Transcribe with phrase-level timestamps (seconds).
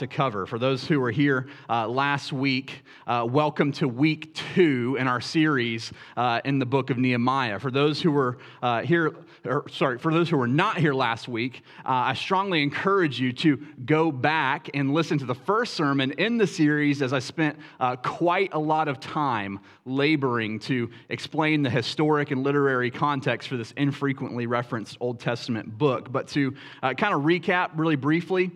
[0.00, 0.46] to cover.
[0.46, 5.20] For those who were here uh, last week, uh, welcome to week two in our
[5.20, 7.58] series uh, in the book of Nehemiah.
[7.58, 11.28] For those who were uh, here, or, sorry, for those who were not here last
[11.28, 16.12] week, uh, I strongly encourage you to go back and listen to the first sermon
[16.12, 21.62] in the series as I spent uh, quite a lot of time laboring to explain
[21.62, 26.10] the historic and literary context for this infrequently referenced Old Testament book.
[26.10, 28.50] But to kind of recap really briefly,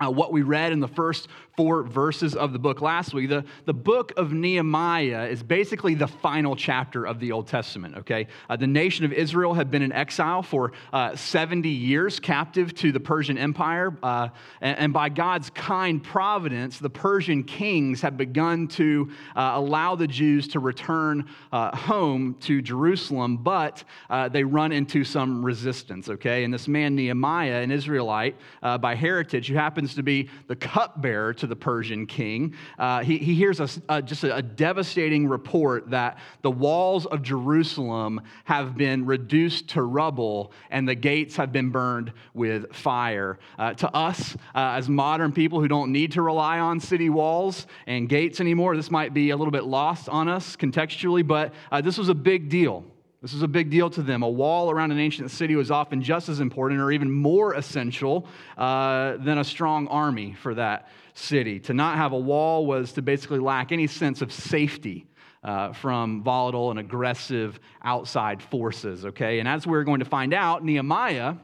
[0.00, 1.28] uh, what we read in the first
[1.58, 3.28] four verses of the book last week.
[3.28, 8.28] The, the book of Nehemiah is basically the final chapter of the Old Testament, okay?
[8.48, 12.92] Uh, the nation of Israel had been in exile for uh, 70 years, captive to
[12.92, 13.92] the Persian Empire.
[14.04, 14.28] Uh,
[14.60, 20.06] and, and, by God's kind providence, the Persian kings had begun to uh, allow the
[20.06, 23.82] Jews to return uh, home to Jerusalem, but
[24.30, 26.44] they run into some resistance, okay?
[26.44, 31.47] And this man, Nehemiah, an Israelite by heritage, who happens to be the cupbearer to
[31.48, 32.54] the Persian king.
[32.78, 37.22] Uh, he, he hears a, a, just a, a devastating report that the walls of
[37.22, 43.38] Jerusalem have been reduced to rubble and the gates have been burned with fire.
[43.58, 47.66] Uh, to us, uh, as modern people who don't need to rely on city walls
[47.86, 51.80] and gates anymore, this might be a little bit lost on us contextually, but uh,
[51.80, 52.84] this was a big deal.
[53.20, 54.22] This was a big deal to them.
[54.22, 58.28] A wall around an ancient city was often just as important or even more essential
[58.56, 60.88] uh, than a strong army for that
[61.18, 61.60] city.
[61.60, 65.06] To not have a wall was to basically lack any sense of safety.
[65.40, 69.38] Uh, from volatile and aggressive outside forces, okay?
[69.38, 71.34] And as we're going to find out, Nehemiah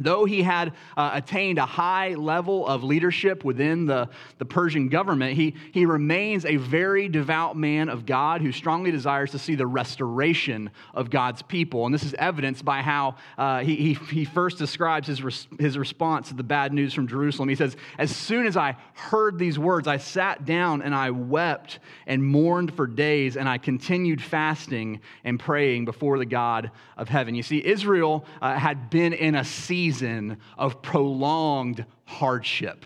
[0.00, 5.34] Though he had uh, attained a high level of leadership within the, the Persian government,
[5.34, 9.66] he, he remains a very devout man of God who strongly desires to see the
[9.66, 11.84] restoration of God's people.
[11.84, 16.28] And this is evidenced by how uh, he, he, first describes his, res, his response
[16.28, 17.48] to the bad news from Jerusalem.
[17.48, 21.80] He says, As soon as I heard these words, I sat down and I wept
[22.06, 27.34] and mourned for days, and I continued fasting and praying before the God of heaven.
[27.34, 32.84] You see, Israel uh, had been in a season season of prolonged hardship.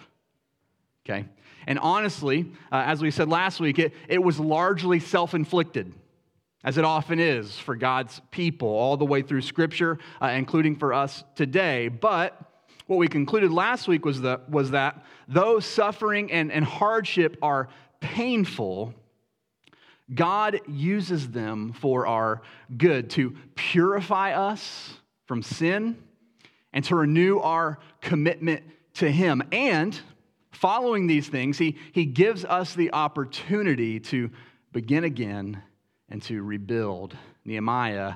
[1.04, 1.24] Okay?
[1.66, 5.92] And honestly, uh, as we said last week, it, it was largely self inflicted,
[6.64, 10.92] as it often is for God's people, all the way through Scripture, uh, including for
[10.92, 11.88] us today.
[11.88, 12.40] But
[12.86, 17.68] what we concluded last week was that, was that though suffering and, and hardship are
[18.00, 18.94] painful,
[20.12, 22.42] God uses them for our
[22.76, 24.94] good to purify us
[25.26, 25.96] from sin
[26.72, 28.62] and to renew our commitment
[28.94, 29.42] to Him.
[29.52, 29.98] And
[30.50, 34.30] following these things, He, he gives us the opportunity to
[34.72, 35.62] begin again
[36.08, 37.16] and to rebuild.
[37.44, 38.14] Nehemiah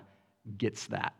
[0.58, 1.14] gets that.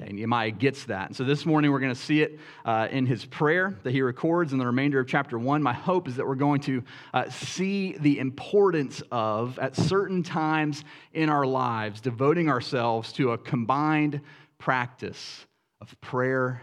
[0.00, 1.08] Okay, Nehemiah gets that.
[1.08, 4.00] And so this morning we're going to see it uh, in his prayer that he
[4.00, 5.62] records in the remainder of chapter one.
[5.62, 6.82] My hope is that we're going to
[7.12, 10.82] uh, see the importance of, at certain times
[11.12, 14.22] in our lives, devoting ourselves to a combined
[14.56, 15.44] practice
[15.82, 16.62] of prayer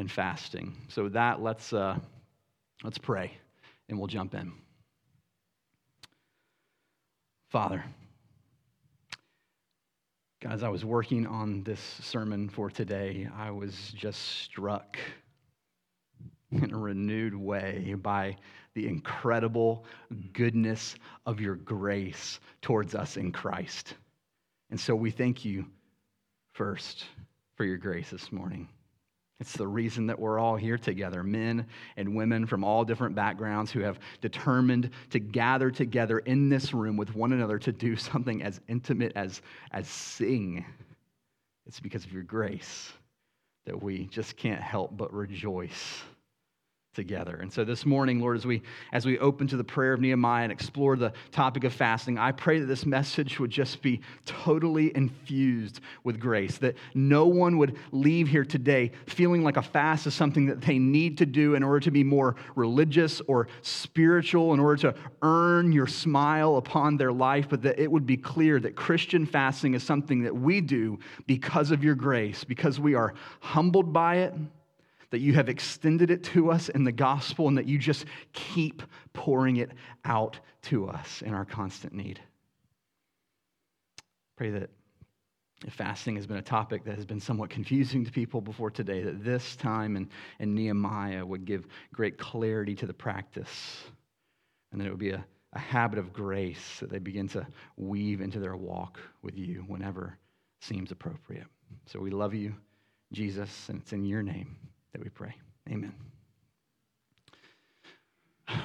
[0.00, 0.74] and fasting.
[0.88, 1.96] So, with that, let's, uh,
[2.82, 3.32] let's pray
[3.88, 4.50] and we'll jump in.
[7.50, 7.84] Father,
[10.40, 14.96] God, as I was working on this sermon for today, I was just struck
[16.50, 18.36] in a renewed way by
[18.74, 19.84] the incredible
[20.32, 20.94] goodness
[21.26, 23.94] of your grace towards us in Christ.
[24.70, 25.66] And so we thank you
[26.54, 27.04] first
[27.56, 28.68] for your grace this morning.
[29.40, 33.72] It's the reason that we're all here together, men and women from all different backgrounds
[33.72, 38.42] who have determined to gather together in this room with one another to do something
[38.42, 39.40] as intimate as,
[39.72, 40.64] as sing.
[41.66, 42.92] It's because of your grace
[43.64, 46.02] that we just can't help but rejoice
[46.94, 47.38] together.
[47.40, 48.62] And so this morning, Lord, as we
[48.92, 52.32] as we open to the prayer of Nehemiah and explore the topic of fasting, I
[52.32, 57.78] pray that this message would just be totally infused with grace, that no one would
[57.92, 61.62] leave here today feeling like a fast is something that they need to do in
[61.62, 67.12] order to be more religious or spiritual, in order to earn your smile upon their
[67.12, 70.98] life, but that it would be clear that Christian fasting is something that we do
[71.28, 74.34] because of your grace, because we are humbled by it
[75.10, 78.82] that you have extended it to us in the gospel and that you just keep
[79.12, 79.72] pouring it
[80.04, 82.20] out to us in our constant need.
[84.36, 84.70] Pray that
[85.66, 89.02] if fasting has been a topic that has been somewhat confusing to people before today,
[89.02, 90.08] that this time in,
[90.38, 93.82] in Nehemiah would give great clarity to the practice
[94.72, 97.46] and that it would be a, a habit of grace that they begin to
[97.76, 100.16] weave into their walk with you whenever
[100.62, 101.46] seems appropriate.
[101.86, 102.54] So we love you,
[103.12, 104.56] Jesus, and it's in your name
[104.92, 105.34] that we pray.
[105.70, 105.92] Amen.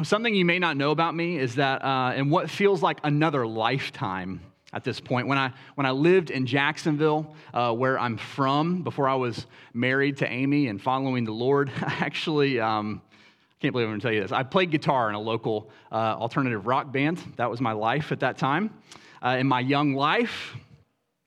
[0.04, 3.46] something you may not know about me is that uh, in what feels like another
[3.46, 4.42] lifetime
[4.74, 9.08] at this point, when I, when I lived in Jacksonville, uh, where I'm from, before
[9.08, 12.60] I was married to Amy and following the Lord, I actually.
[12.60, 13.02] Um,
[13.56, 14.34] I can't believe I'm going to tell you this.
[14.34, 17.24] I played guitar in a local uh, alternative rock band.
[17.38, 18.70] That was my life at that time.
[19.24, 20.56] Uh, in my young life,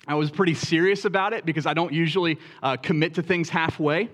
[0.07, 4.11] I was pretty serious about it because I don't usually uh, commit to things halfway.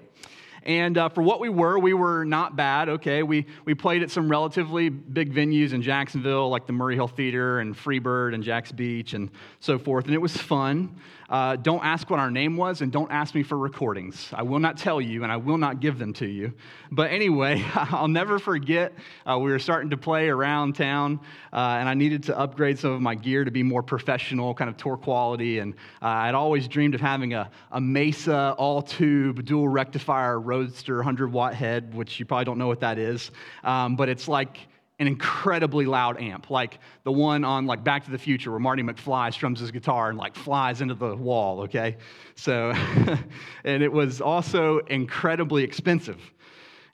[0.64, 3.22] And uh, for what we were, we were not bad, okay?
[3.22, 7.61] We, we played at some relatively big venues in Jacksonville, like the Murray Hill Theater
[7.61, 9.31] and Freebird and Jax Beach and
[9.61, 10.96] so forth, and it was fun.
[11.28, 14.28] Uh, don't ask what our name was, and don't ask me for recordings.
[14.32, 16.52] I will not tell you, and I will not give them to you.
[16.90, 18.92] But anyway, I'll never forget
[19.26, 21.20] uh, we were starting to play around town,
[21.52, 24.68] uh, and I needed to upgrade some of my gear to be more professional, kind
[24.68, 25.58] of tour quality.
[25.58, 30.96] And uh, I'd always dreamed of having a, a Mesa all tube dual rectifier Roadster
[30.96, 33.30] 100 watt head, which you probably don't know what that is.
[33.62, 34.58] Um, but it's like,
[34.99, 38.82] an incredibly loud amp, like the one on like Back to the Future where Marty
[38.82, 41.96] McFly strums his guitar and like flies into the wall, okay?
[42.37, 42.70] So,
[43.64, 46.20] and it was also incredibly expensive.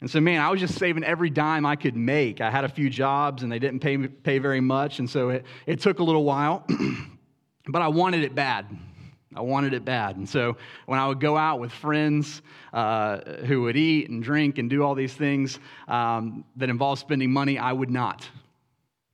[0.01, 2.41] And so, man, I was just saving every dime I could make.
[2.41, 5.45] I had a few jobs and they didn't pay, pay very much, and so it,
[5.67, 6.67] it took a little while,
[7.69, 8.67] but I wanted it bad.
[9.35, 10.17] I wanted it bad.
[10.17, 10.57] And so
[10.87, 12.43] when I would go out with friends
[12.73, 17.31] uh, who would eat and drink and do all these things um, that involve spending
[17.31, 18.29] money, I would not.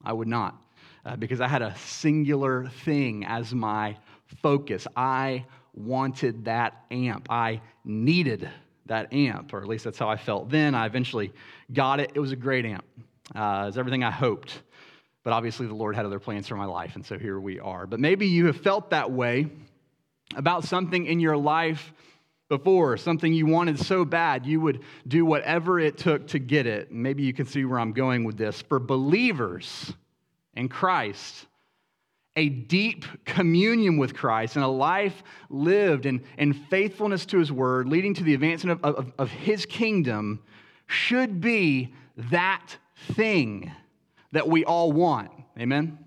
[0.02, 0.56] I would not.
[1.04, 3.96] Uh, because I had a singular thing as my
[4.42, 4.86] focus.
[4.96, 7.26] I wanted that amp.
[7.30, 8.48] I needed
[8.86, 10.74] that amp, or at least that's how I felt then.
[10.74, 11.32] I eventually
[11.72, 12.12] got it.
[12.14, 12.84] It was a great amp.
[13.34, 14.62] Uh, it was everything I hoped.
[15.22, 17.86] But obviously, the Lord had other plans for my life, and so here we are.
[17.86, 19.48] But maybe you have felt that way
[20.34, 21.92] about something in your life
[22.48, 26.92] before, something you wanted so bad, you would do whatever it took to get it.
[26.92, 28.62] Maybe you can see where I'm going with this.
[28.62, 29.92] For believers
[30.54, 31.46] in Christ,
[32.36, 37.88] a deep communion with Christ and a life lived in, in faithfulness to his word,
[37.88, 40.40] leading to the advancement of, of, of his kingdom,
[40.86, 42.76] should be that
[43.12, 43.72] thing
[44.32, 45.30] that we all want.
[45.58, 45.98] Amen?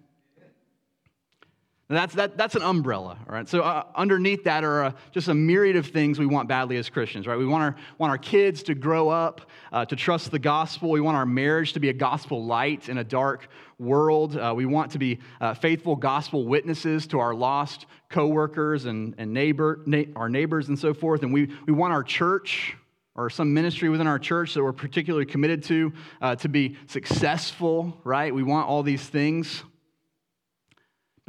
[1.92, 3.50] That's, that, that's an umbrella, all right?
[3.50, 6.88] So uh, underneath that are uh, just a myriad of things we want badly as
[6.88, 7.36] Christians, right?
[7.36, 10.92] We want our, want our kids to grow up, uh, to trust the gospel.
[10.92, 13.48] We want our marriage to be a gospel light in a dark
[13.80, 14.38] world.
[14.38, 19.34] Uh, we want to be uh, faithful gospel witnesses to our lost coworkers and, and
[19.34, 21.24] neighbor, na- our neighbors and so forth.
[21.24, 22.76] And we, we want our church,
[23.16, 28.00] or some ministry within our church that we're particularly committed to uh, to be successful,
[28.04, 28.34] right?
[28.34, 29.64] We want all these things.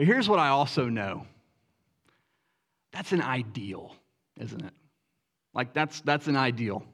[0.01, 1.27] But here's what I also know
[2.91, 3.95] that's an ideal,
[4.39, 4.73] isn't it?
[5.53, 6.87] Like, that's, that's an ideal.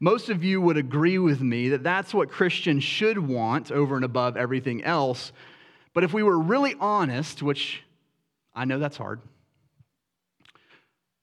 [0.00, 4.04] Most of you would agree with me that that's what Christians should want over and
[4.04, 5.30] above everything else.
[5.92, 7.82] But if we were really honest, which
[8.54, 9.20] I know that's hard,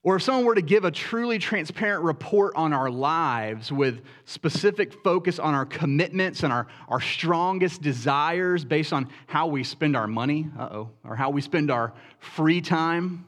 [0.06, 5.02] or if someone were to give a truly transparent report on our lives with specific
[5.02, 10.08] focus on our commitments and our, our strongest desires based on how we spend our
[10.08, 13.26] money, uh oh, or how we spend our free time,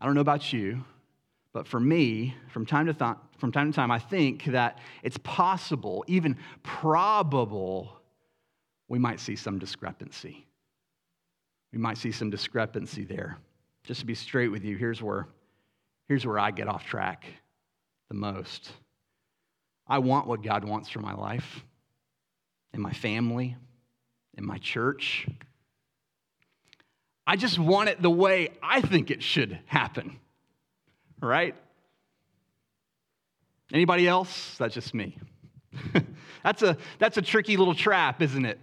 [0.00, 0.84] I don't know about you,
[1.52, 5.18] but for me, from time to, th- from time to time, I think that it's
[5.24, 8.00] possible, even probable,
[8.86, 10.46] we might see some discrepancy.
[11.72, 13.38] We might see some discrepancy there.
[13.82, 15.26] Just to be straight with you, here's where
[16.08, 17.24] Here's where I get off track
[18.08, 18.70] the most.
[19.86, 21.64] I want what God wants for my life,
[22.72, 23.56] in my family,
[24.36, 25.26] in my church.
[27.26, 30.18] I just want it the way I think it should happen.
[31.20, 31.54] Right?
[33.72, 34.56] Anybody else?
[34.58, 35.16] That's just me.
[36.44, 38.58] that's, a, that's a tricky little trap, isn't it?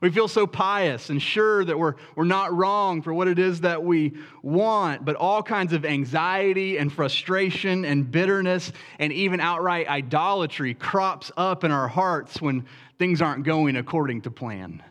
[0.00, 3.60] We feel so pious and sure that we're, we're not wrong for what it is
[3.62, 9.88] that we want, but all kinds of anxiety and frustration and bitterness and even outright
[9.88, 12.64] idolatry crops up in our hearts when
[12.98, 14.82] things aren't going according to plan.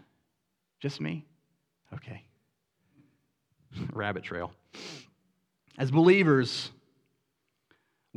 [0.79, 1.25] Just me?
[1.93, 2.23] Okay.
[3.93, 4.51] Rabbit trail.
[5.77, 6.71] As believers,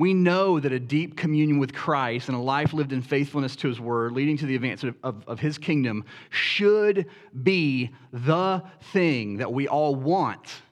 [0.01, 3.69] we know that a deep communion with Christ and a life lived in faithfulness to
[3.69, 7.05] his word, leading to the advancement of, of, of, his kingdom, should
[7.43, 8.63] be the
[8.95, 10.63] thing that we all want.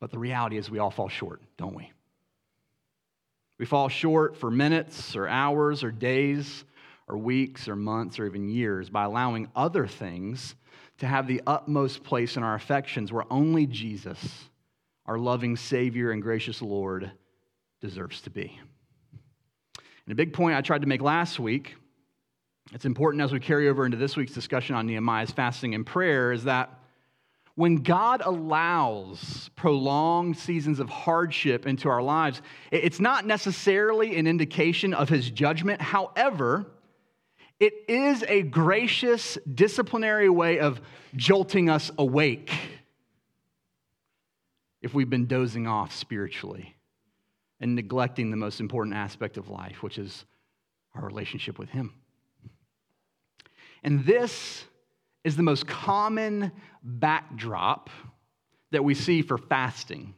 [0.00, 1.92] But the reality is, we all fall short, don't we?
[3.60, 6.64] We fall short for minutes or hours or days
[7.06, 10.56] or weeks or months or even years by allowing other things
[10.98, 14.18] to have the utmost place in our affections where only Jesus,
[15.06, 17.12] our loving Savior and gracious Lord,
[17.80, 18.58] deserves to be.
[20.06, 21.76] And a big point I tried to make last week
[22.72, 26.32] it's important as we carry over into this week's discussion on Nehemiah's fasting and prayer
[26.32, 26.78] is that
[27.56, 34.94] when God allows prolonged seasons of hardship into our lives, it's not necessarily an indication
[34.94, 35.82] of his judgment.
[35.82, 36.66] However,
[37.58, 40.80] it is a gracious disciplinary way of
[41.16, 42.52] jolting us awake
[44.80, 46.76] if we've been dozing off spiritually
[47.60, 50.24] and neglecting the most important aspect of life, which is
[50.94, 51.94] our relationship with Him.
[53.82, 54.64] And this
[55.24, 56.52] is the most common
[56.82, 57.90] backdrop
[58.70, 60.14] that we see for fasting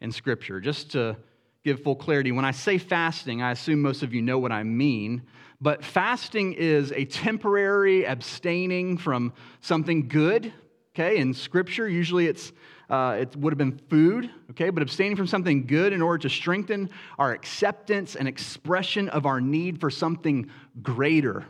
[0.00, 0.60] in Scripture.
[0.60, 1.16] Just to
[1.64, 4.62] give full clarity, when I say fasting, I assume most of you know what I
[4.62, 5.22] mean,
[5.60, 10.52] but fasting is a temporary abstaining from something good.
[10.94, 12.52] Okay, in Scripture, usually it's
[12.88, 16.30] uh, it would have been food, okay, but abstaining from something good in order to
[16.30, 20.50] strengthen our acceptance and expression of our need for something
[20.82, 21.44] greater.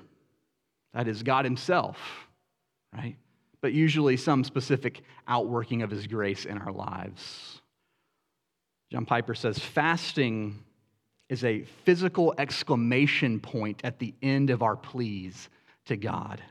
[0.95, 1.97] That is God Himself,
[2.92, 3.16] right?
[3.61, 7.61] But usually some specific outworking of His grace in our lives.
[8.90, 10.64] John Piper says fasting
[11.28, 15.50] is a physical exclamation point at the end of our pleas
[15.87, 16.42] to God.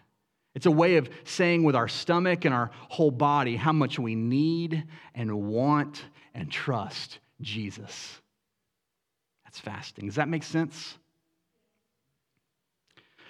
[0.58, 4.16] It's a way of saying with our stomach and our whole body how much we
[4.16, 8.20] need and want and trust Jesus.
[9.44, 10.08] That's fasting.
[10.08, 10.98] Does that make sense?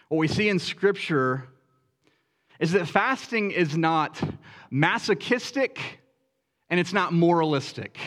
[0.08, 1.50] What we see in Scripture
[2.62, 4.18] is that fasting is not
[4.72, 6.00] masochistic
[6.70, 8.00] and it's not moralistic.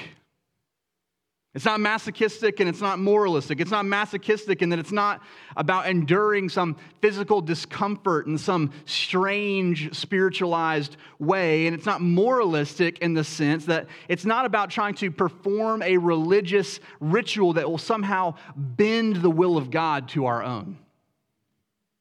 [1.53, 3.61] It's not masochistic and it's not moralistic.
[3.61, 5.21] It's not masochistic in that it's not
[5.57, 11.67] about enduring some physical discomfort in some strange spiritualized way.
[11.67, 15.97] And it's not moralistic in the sense that it's not about trying to perform a
[15.97, 20.79] religious ritual that will somehow bend the will of God to our own.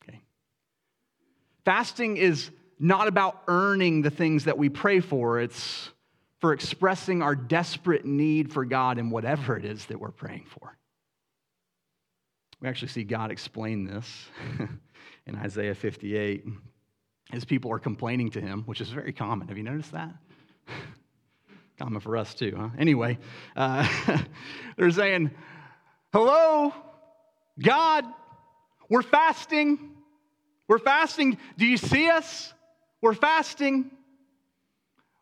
[0.03, 0.21] Okay.
[1.65, 5.89] Fasting is not about earning the things that we pray for, it's
[6.39, 10.77] for expressing our desperate need for God in whatever it is that we're praying for.
[12.61, 14.27] We actually see God explain this
[15.25, 16.45] in Isaiah 58
[17.31, 19.47] as people are complaining to him, which is very common.
[19.47, 20.13] Have you noticed that?
[21.77, 22.69] common for us too, huh?
[22.77, 23.17] Anyway,
[23.55, 23.87] uh,
[24.77, 25.31] they're saying,
[26.11, 26.73] Hello,
[27.61, 28.03] God,
[28.89, 29.91] we're fasting.
[30.67, 31.37] We're fasting.
[31.57, 32.53] Do you see us?
[33.01, 33.91] We're fasting.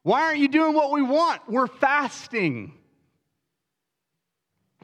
[0.07, 1.41] Why aren't you doing what we want?
[1.49, 2.71] We're fasting.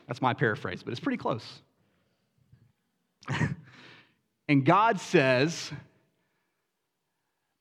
[0.06, 1.62] That's my paraphrase, but it's pretty close.
[4.50, 5.72] and God says,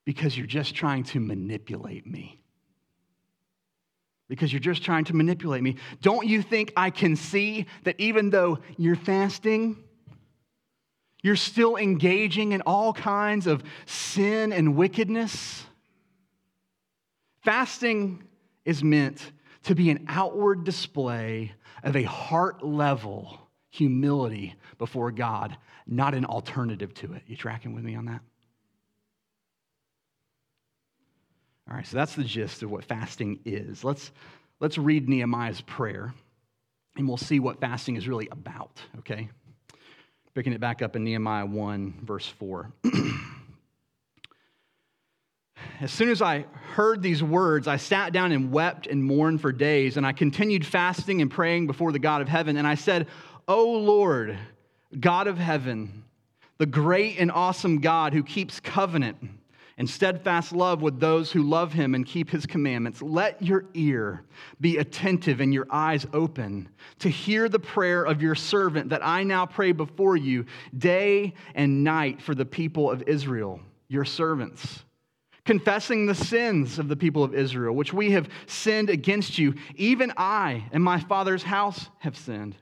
[0.05, 2.41] because you're just trying to manipulate me.
[4.29, 5.77] Because you're just trying to manipulate me.
[6.01, 9.77] Don't you think I can see that even though you're fasting,
[11.23, 15.67] you're still engaging in all kinds of sin and wickedness?
[17.43, 18.23] Fasting
[18.65, 19.33] is meant
[19.65, 23.39] to be an outward display of a heart level
[23.71, 25.57] humility before God,
[25.87, 27.23] not an alternative to it.
[27.27, 28.21] You tracking with me on that?
[31.69, 33.83] All right, so that's the gist of what fasting is.
[33.83, 34.11] Let's,
[34.61, 36.13] let's read Nehemiah's prayer
[36.97, 39.31] and we'll see what fasting is really about, okay?
[40.35, 42.73] Picking it back up in Nehemiah 1, verse 4.
[45.83, 49.51] As soon as I heard these words, I sat down and wept and mourned for
[49.51, 52.57] days, and I continued fasting and praying before the God of heaven.
[52.57, 53.09] And I said,
[53.49, 54.39] O Lord,
[55.01, 56.05] God of heaven,
[56.59, 59.17] the great and awesome God who keeps covenant
[59.77, 64.23] and steadfast love with those who love him and keep his commandments, let your ear
[64.61, 66.69] be attentive and your eyes open
[67.01, 70.47] to hear the prayer of your servant that I now pray before you
[70.79, 73.59] day and night for the people of Israel,
[73.89, 74.85] your servants
[75.45, 79.55] confessing the sins of the people of Israel, which we have sinned against you.
[79.75, 82.57] Even I and my father's house have sinned.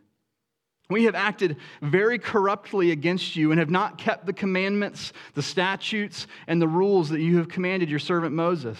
[0.88, 6.26] We have acted very corruptly against you and have not kept the commandments, the statutes,
[6.48, 8.78] and the rules that you have commanded your servant Moses.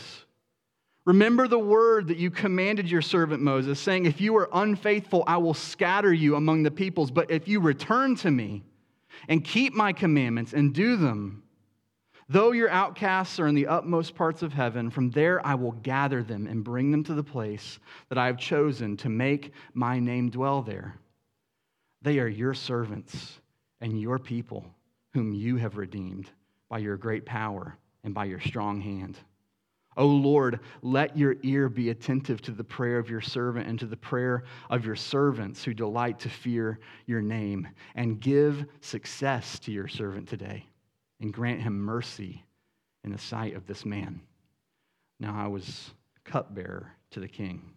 [1.05, 5.37] Remember the word that you commanded your servant Moses, saying, If you are unfaithful, I
[5.37, 7.11] will scatter you among the peoples.
[7.11, 8.65] But if you return to me
[9.29, 11.45] and keep my commandments and do them,
[12.33, 16.23] Though your outcasts are in the utmost parts of heaven, from there I will gather
[16.23, 20.31] them and bring them to the place that I have chosen to make my name
[20.31, 20.95] dwell there.
[22.03, 23.41] They are your servants
[23.81, 24.65] and your people,
[25.13, 26.31] whom you have redeemed
[26.69, 29.19] by your great power and by your strong hand.
[29.97, 33.87] O Lord, let your ear be attentive to the prayer of your servant and to
[33.87, 39.73] the prayer of your servants who delight to fear your name, and give success to
[39.73, 40.65] your servant today
[41.21, 42.45] and grant him mercy
[43.05, 44.21] in the sight of this man.
[45.19, 45.91] Now I was
[46.25, 47.73] cupbearer to the king.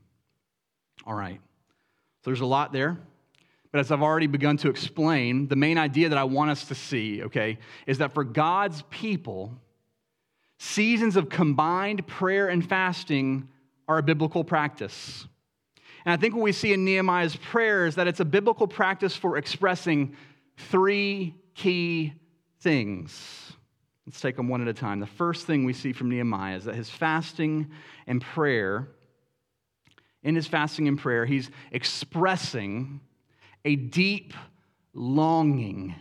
[1.05, 1.39] All right.
[2.23, 2.97] So there's a lot there.
[3.71, 6.75] But as I've already begun to explain, the main idea that I want us to
[6.75, 7.57] see, okay,
[7.87, 9.51] is that for God's people,
[10.59, 13.49] seasons of combined prayer and fasting
[13.87, 15.25] are a biblical practice.
[16.05, 19.15] And I think what we see in Nehemiah's prayer is that it's a biblical practice
[19.15, 20.15] for expressing
[20.55, 22.13] three key
[22.63, 23.53] things.
[24.05, 24.99] Let's take them one at a time.
[24.99, 27.71] The first thing we see from Nehemiah is that his fasting
[28.07, 28.89] and prayer,
[30.23, 32.99] in his fasting and prayer, he's expressing
[33.63, 34.33] a deep
[34.93, 35.95] longing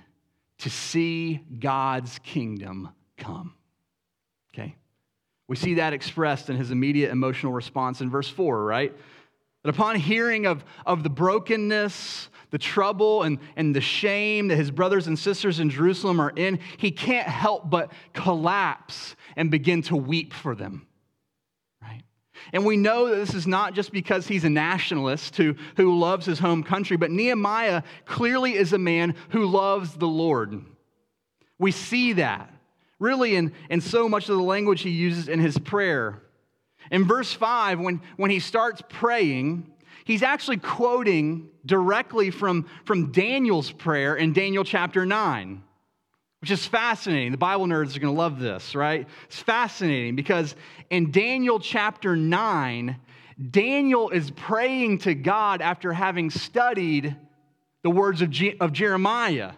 [0.59, 3.55] to see God's kingdom come.
[4.53, 4.77] Okay?
[5.49, 8.97] We see that expressed in his immediate emotional response in verse 4, right?
[9.63, 14.71] That upon hearing of, of the brokenness, the trouble, and, and the shame that his
[14.71, 19.97] brothers and sisters in Jerusalem are in, he can't help but collapse and begin to
[19.97, 20.87] weep for them.
[21.81, 22.03] Right?
[22.53, 26.27] And we know that this is not just because he's a nationalist who, who loves
[26.27, 30.63] his home country, but Nehemiah clearly is a man who loves the Lord.
[31.59, 32.53] We see that
[32.99, 36.23] really in, in so much of the language he uses in his prayer.
[36.91, 39.73] In verse 5, when, when he starts praying,
[40.05, 45.63] he's actually quoting directly from, from Daniel's prayer in Daniel chapter 9,
[46.41, 47.33] which is fascinating.
[47.33, 49.07] The Bible nerds are going to love this, right?
[49.25, 50.55] It's fascinating because
[50.91, 52.97] in Daniel chapter 9,
[53.51, 57.17] Daniel is praying to God after having studied
[57.83, 59.53] the words of, G- of Jeremiah,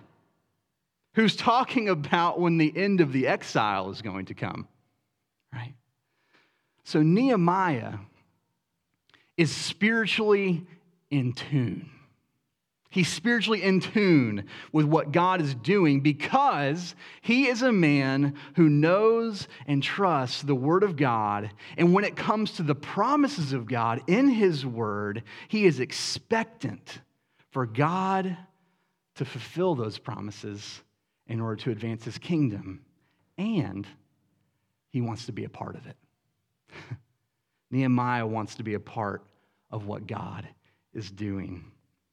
[1.14, 4.66] who's talking about when the end of the exile is going to come,
[5.52, 5.74] right?
[6.84, 7.94] So Nehemiah
[9.36, 10.66] is spiritually
[11.10, 11.90] in tune.
[12.94, 18.68] He's spiritually in tune with what God is doing because he is a man who
[18.68, 21.50] knows and trusts the Word of God.
[21.76, 27.00] And when it comes to the promises of God in his Word, he is expectant
[27.50, 28.36] for God
[29.16, 30.80] to fulfill those promises
[31.26, 32.84] in order to advance his kingdom.
[33.38, 33.88] And
[34.90, 35.96] he wants to be a part of it.
[37.74, 39.24] Nehemiah wants to be a part
[39.72, 40.46] of what God
[40.92, 41.64] is doing.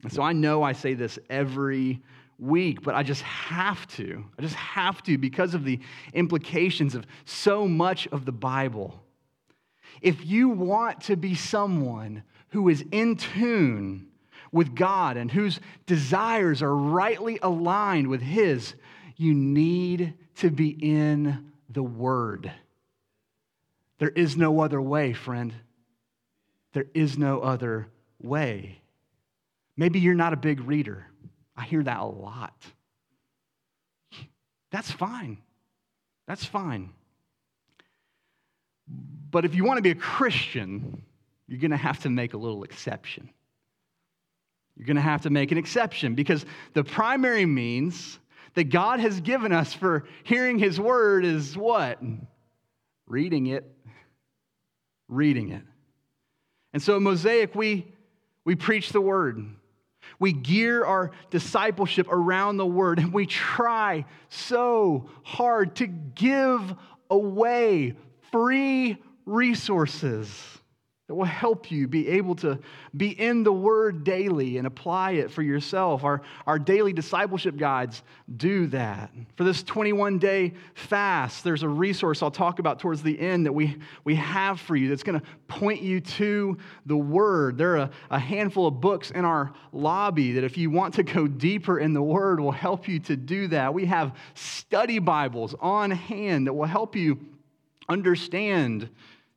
[0.02, 2.02] And so I know I say this every
[2.40, 4.26] week, but I just have to.
[4.40, 5.80] I just have to because of the
[6.14, 9.00] implications of so much of the Bible.
[10.02, 14.08] If you want to be someone who is in tune
[14.52, 18.74] with God and whose desires are rightly aligned with His,
[19.16, 22.52] you need to be in the Word.
[24.02, 25.54] There is no other way, friend.
[26.74, 27.88] There is no other
[28.20, 28.82] way.
[29.78, 31.06] Maybe you're not a big reader.
[31.56, 32.56] I hear that a lot.
[34.72, 35.38] That's fine.
[36.28, 36.90] That's fine.
[39.30, 41.04] But if you want to be a Christian,
[41.48, 43.30] you're going to have to make a little exception.
[44.76, 48.18] You're going to have to make an exception because the primary means
[48.56, 52.00] that God has given us for hearing His word is what?
[53.06, 53.72] Reading it
[55.12, 55.62] reading it.
[56.74, 57.86] And so Mosaic, we,
[58.46, 59.46] we preach the word.
[60.18, 66.74] We gear our discipleship around the word, and we try so hard to give
[67.10, 67.96] away
[68.32, 70.61] free resources
[71.12, 72.58] that will help you be able to
[72.96, 76.06] be in the Word daily and apply it for yourself.
[76.06, 78.02] Our, our daily discipleship guides
[78.38, 79.12] do that.
[79.36, 83.52] For this 21 day fast, there's a resource I'll talk about towards the end that
[83.52, 87.58] we, we have for you that's going to point you to the Word.
[87.58, 91.04] There are a, a handful of books in our lobby that, if you want to
[91.04, 93.74] go deeper in the Word, will help you to do that.
[93.74, 97.20] We have study Bibles on hand that will help you
[97.90, 98.90] understand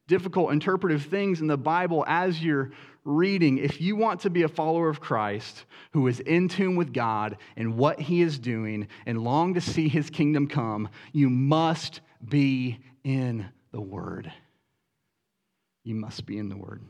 [0.06, 2.70] difficult interpretive things in the Bible as you're
[3.04, 6.92] reading, if you want to be a follower of Christ who is in tune with
[6.92, 12.00] God and what he is doing and long to see his kingdom come, you must
[12.26, 14.32] be in the Word.
[15.84, 16.82] You must be in the Word.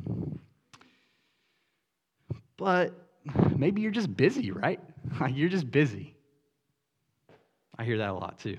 [2.56, 2.92] But
[3.56, 4.80] maybe you're just busy, right?
[5.30, 6.14] You're just busy.
[7.76, 8.58] I hear that a lot too.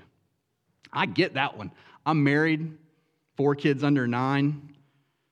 [0.92, 1.72] I get that one.
[2.04, 2.76] I'm married
[3.36, 4.74] four kids under nine,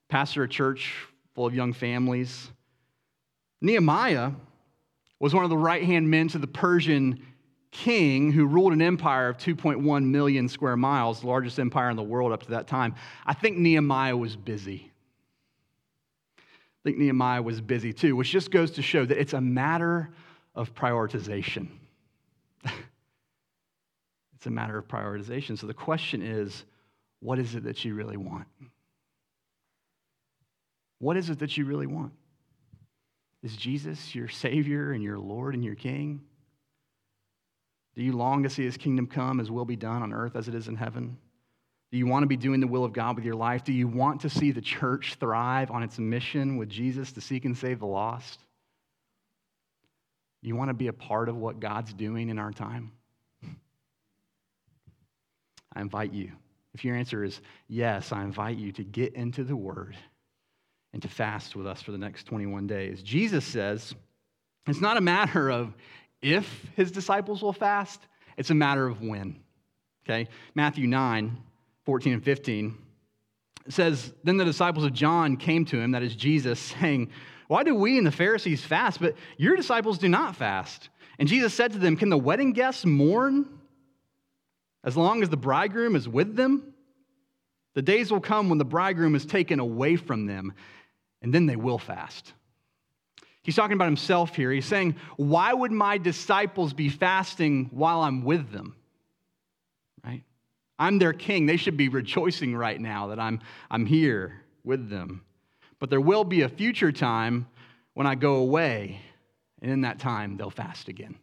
[0.08, 0.94] pastor a church
[1.34, 2.50] full of young families.
[3.60, 4.32] Nehemiah
[5.18, 7.24] was one of the right hand men to the Persian
[7.70, 12.02] king who ruled an empire of 2.1 million square miles, the largest empire in the
[12.02, 12.94] world up to that time.
[13.26, 14.92] I think Nehemiah was busy.
[16.38, 16.42] I
[16.84, 20.10] think Nehemiah was busy too, which just goes to show that it's a matter
[20.54, 21.68] of prioritization.
[22.64, 22.74] it's
[24.36, 25.58] It's a matter of prioritization.
[25.58, 26.64] So the question is
[27.20, 28.46] what is it that you really want?
[30.98, 32.12] What is it that you really want?
[33.42, 36.22] Is Jesus your Savior and your Lord and your King?
[37.94, 40.48] Do you long to see His kingdom come, His will be done on earth as
[40.48, 41.16] it is in heaven?
[41.92, 43.62] Do you want to be doing the will of God with your life?
[43.62, 47.44] Do you want to see the church thrive on its mission with Jesus to seek
[47.44, 48.40] and save the lost?
[50.42, 52.92] You want to be a part of what God's doing in our time?
[55.74, 56.32] I invite you.
[56.74, 59.96] If your answer is yes, I invite you to get into the Word
[60.92, 63.02] and to fast with us for the next 21 days.
[63.02, 63.94] Jesus says
[64.66, 65.74] it's not a matter of
[66.20, 68.00] if his disciples will fast,
[68.36, 69.40] it's a matter of when.
[70.04, 70.28] Okay?
[70.54, 71.36] Matthew 9,
[71.84, 72.78] 14 and 15
[73.68, 77.10] says, Then the disciples of John came to him, that is Jesus, saying,
[77.48, 80.88] Why do we and the Pharisees fast, but your disciples do not fast?
[81.18, 83.60] And Jesus said to them, Can the wedding guests mourn
[84.84, 86.74] as long as the bridegroom is with them?
[87.74, 90.52] The days will come when the bridegroom is taken away from them,
[91.22, 92.32] and then they will fast.
[93.42, 94.52] He's talking about himself here.
[94.52, 98.76] He's saying, Why would my disciples be fasting while I'm with them?
[100.04, 100.22] Right?
[100.78, 101.46] I'm their king.
[101.46, 105.24] They should be rejoicing right now that I'm, I'm here with them.
[105.78, 107.46] But there will be a future time
[107.92, 109.00] when I go away,
[109.60, 111.16] and in that time, they'll fast again.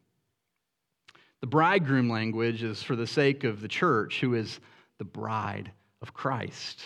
[1.41, 4.59] The bridegroom language is for the sake of the church, who is
[4.99, 6.81] the bride of Christ.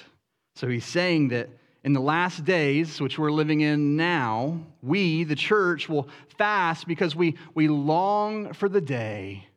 [0.55, 1.49] So he's saying that
[1.85, 7.15] in the last days, which we're living in now, we, the church, will fast because
[7.15, 9.47] we, we long for the day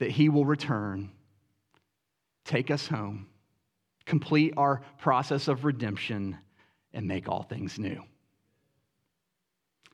[0.00, 1.10] that He will return,
[2.44, 3.26] take us home,
[4.04, 6.36] complete our process of redemption,
[6.92, 8.02] and make all things new.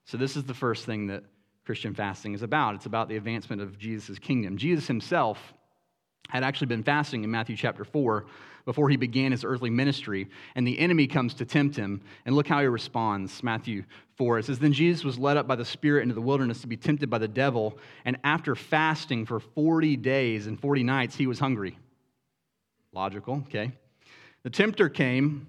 [0.04, 1.22] So, this is the first thing that
[1.66, 2.76] Christian fasting is about.
[2.76, 4.56] It's about the advancement of Jesus' kingdom.
[4.56, 5.52] Jesus himself
[6.28, 8.24] had actually been fasting in Matthew chapter 4
[8.64, 12.00] before he began his earthly ministry, and the enemy comes to tempt him.
[12.24, 13.42] And look how he responds.
[13.42, 13.84] Matthew
[14.16, 14.38] 4.
[14.38, 16.76] It says, Then Jesus was led up by the Spirit into the wilderness to be
[16.76, 21.38] tempted by the devil, and after fasting for 40 days and 40 nights, he was
[21.38, 21.78] hungry.
[22.92, 23.72] Logical, okay?
[24.42, 25.48] The tempter came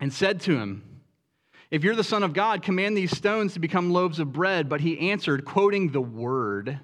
[0.00, 0.93] and said to him,
[1.74, 4.68] If you're the Son of God, command these stones to become loaves of bread.
[4.68, 6.78] But he answered, quoting the word,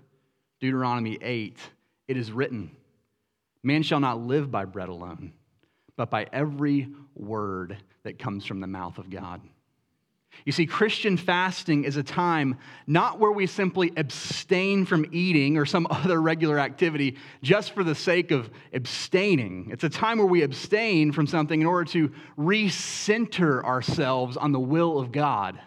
[0.60, 1.56] Deuteronomy 8,
[2.08, 2.72] It is written,
[3.62, 5.32] Man shall not live by bread alone
[6.00, 9.42] but by every word that comes from the mouth of God.
[10.44, 15.66] You see, Christian fasting is a time not where we simply abstain from eating or
[15.66, 19.68] some other regular activity just for the sake of abstaining.
[19.70, 24.60] It's a time where we abstain from something in order to recenter ourselves on the
[24.60, 25.60] will of God.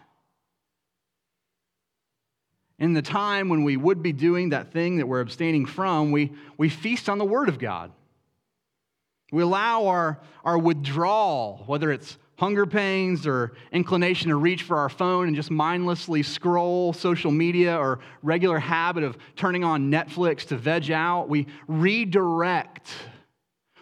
[2.80, 6.34] In the time when we would be doing that thing that we're abstaining from, we,
[6.58, 7.92] we feast on the Word of God.
[9.32, 14.90] We allow our, our withdrawal, whether it's hunger pains or inclination to reach for our
[14.90, 20.58] phone and just mindlessly scroll social media or regular habit of turning on Netflix to
[20.58, 22.90] veg out, we redirect.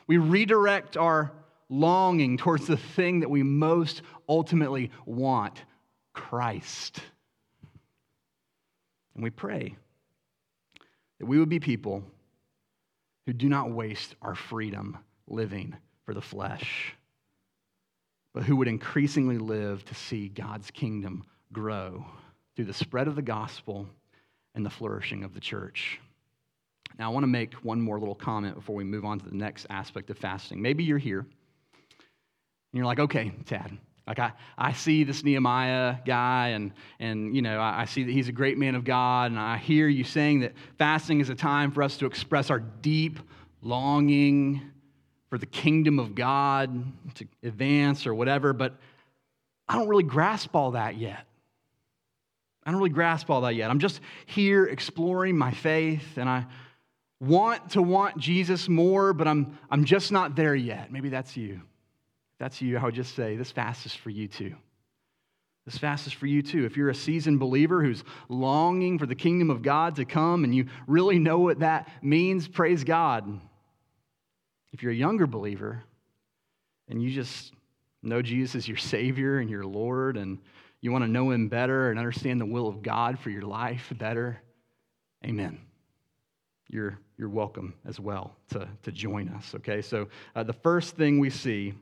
[0.05, 1.31] We redirect our
[1.69, 5.63] longing towards the thing that we most ultimately want
[6.13, 6.99] Christ.
[9.15, 9.75] And we pray
[11.19, 12.03] that we would be people
[13.25, 16.93] who do not waste our freedom living for the flesh,
[18.33, 22.05] but who would increasingly live to see God's kingdom grow
[22.55, 23.87] through the spread of the gospel
[24.55, 25.99] and the flourishing of the church.
[26.99, 29.35] Now, I want to make one more little comment before we move on to the
[29.35, 30.61] next aspect of fasting.
[30.61, 31.27] Maybe you're here and
[32.73, 37.59] you're like, okay, Tad, like I, I see this Nehemiah guy and, and you know,
[37.59, 40.41] I, I see that he's a great man of God, and I hear you saying
[40.41, 43.19] that fasting is a time for us to express our deep
[43.61, 44.70] longing
[45.31, 46.83] for the kingdom of God
[47.15, 48.75] to advance or whatever, but
[49.65, 51.25] I don't really grasp all that yet.
[52.65, 53.69] I don't really grasp all that yet.
[53.69, 56.47] I'm just here exploring my faith and I
[57.21, 60.91] want to want Jesus more, but I'm, I'm just not there yet.
[60.91, 61.61] Maybe that's you.
[62.37, 62.77] That's you.
[62.77, 64.53] I would just say this fast is for you too.
[65.65, 66.65] This fast is for you too.
[66.65, 70.53] If you're a seasoned believer who's longing for the kingdom of God to come and
[70.53, 73.39] you really know what that means, praise God.
[74.71, 75.83] If you're a younger believer
[76.87, 77.53] and you just
[78.03, 80.39] know Jesus as your Savior and your Lord, and
[80.81, 83.91] you want to know Him better and understand the will of God for your life
[83.97, 84.41] better,
[85.25, 85.59] amen.
[86.69, 89.81] You're, you're welcome as well to, to join us, okay?
[89.81, 91.73] So, uh, the first thing we see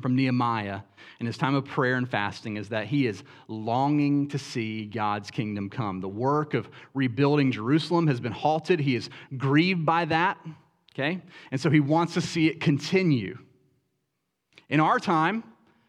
[0.00, 0.80] from Nehemiah
[1.20, 5.30] in his time of prayer and fasting is that he is longing to see God's
[5.30, 6.00] kingdom come.
[6.00, 8.80] The work of rebuilding Jerusalem has been halted.
[8.80, 10.38] He is grieved by that.
[10.94, 11.20] Okay?
[11.50, 13.38] And so he wants to see it continue.
[14.68, 15.44] In our time,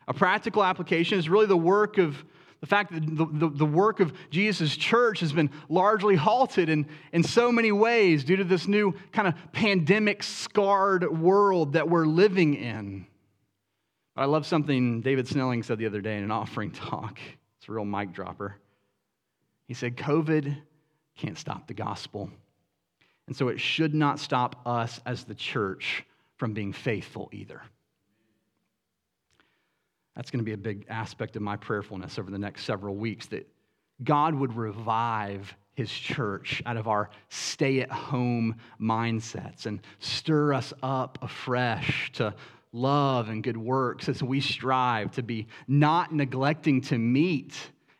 [0.07, 2.23] a practical application is really the work of
[2.61, 6.87] the fact that the, the, the work of Jesus' church has been largely halted in,
[7.13, 12.07] in so many ways due to this new kind of pandemic scarred world that we're
[12.07, 13.05] living in.
[14.15, 17.19] I love something David Snelling said the other day in an offering talk.
[17.59, 18.55] It's a real mic dropper.
[19.67, 20.57] He said, COVID
[21.17, 22.31] can't stop the gospel.
[23.27, 26.05] And so it should not stop us as the church
[26.37, 27.61] from being faithful either.
[30.15, 33.27] That's going to be a big aspect of my prayerfulness over the next several weeks
[33.27, 33.47] that
[34.03, 40.73] God would revive his church out of our stay at home mindsets and stir us
[40.81, 42.33] up afresh to
[42.71, 47.53] love and good works as we strive to be not neglecting to meet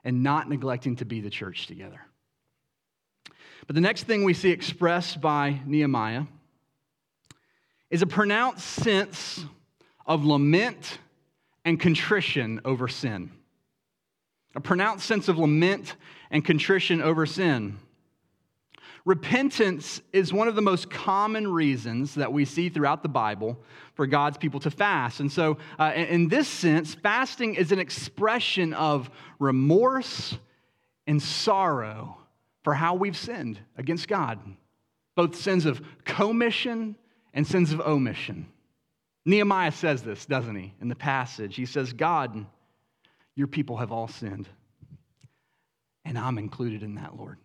[0.04, 2.00] and not neglecting to be the church together.
[3.68, 6.24] But the next thing we see expressed by Nehemiah
[7.90, 9.44] is a pronounced sense
[10.06, 11.00] of lament
[11.64, 13.32] and contrition over sin.
[14.56, 15.96] A pronounced sense of lament
[16.30, 17.78] and contrition over sin.
[19.04, 23.60] Repentance is one of the most common reasons that we see throughout the Bible
[23.94, 25.20] for God's people to fast.
[25.20, 30.38] And so, uh, in this sense, fasting is an expression of remorse
[31.06, 32.18] and sorrow
[32.66, 34.40] for how we've sinned against God,
[35.16, 36.96] both sins of commission
[37.32, 38.48] and sins of omission.
[39.24, 41.56] Nehemiah says this, doesn't he, in the passage?
[41.56, 42.44] He says, God,
[43.36, 44.50] your people have all sinned.
[46.06, 47.38] And I'm included in that, Lord.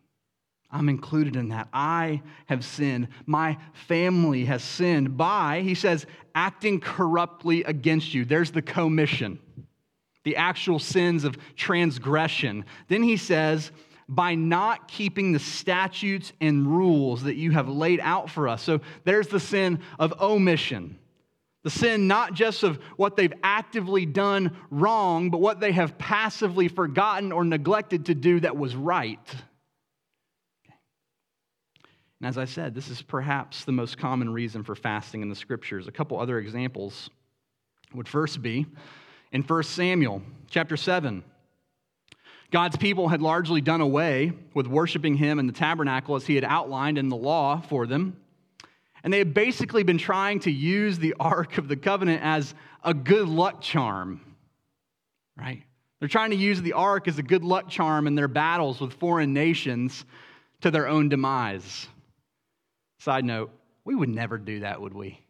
[0.70, 1.68] I'm included in that.
[1.70, 3.08] I have sinned.
[3.26, 8.24] My family has sinned by, he says, acting corruptly against you.
[8.24, 9.38] There's the commission,
[10.24, 12.64] the actual sins of transgression.
[12.88, 13.70] Then he says,
[14.10, 18.60] by not keeping the statutes and rules that you have laid out for us.
[18.60, 20.98] So there's the sin of omission.
[21.62, 26.66] The sin not just of what they've actively done wrong, but what they have passively
[26.66, 29.34] forgotten or neglected to do that was right.
[32.20, 35.36] And as I said, this is perhaps the most common reason for fasting in the
[35.36, 35.86] scriptures.
[35.86, 37.10] A couple other examples
[37.94, 38.66] would first be
[39.30, 41.22] in 1 Samuel chapter 7.
[42.50, 46.44] God's people had largely done away with worshiping him in the tabernacle as he had
[46.44, 48.16] outlined in the law for them.
[49.04, 52.92] And they had basically been trying to use the Ark of the Covenant as a
[52.92, 54.20] good luck charm,
[55.36, 55.62] right?
[56.00, 58.94] They're trying to use the Ark as a good luck charm in their battles with
[58.94, 60.04] foreign nations
[60.62, 61.86] to their own demise.
[62.98, 63.52] Side note,
[63.84, 65.20] we would never do that, would we?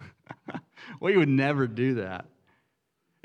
[1.00, 2.26] we would never do that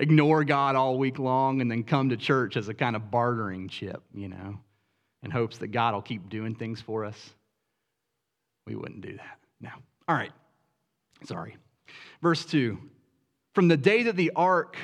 [0.02, 3.70] ignore God all week long and then come to church as a kind of bartering
[3.70, 4.60] chip, you know,
[5.24, 7.30] in hopes that God will keep doing things for us.
[8.66, 9.38] We wouldn't do that.
[9.62, 9.70] No.
[10.08, 10.32] All right.
[11.24, 11.56] Sorry.
[12.22, 12.78] Verse 2
[13.54, 14.76] From the day that the ark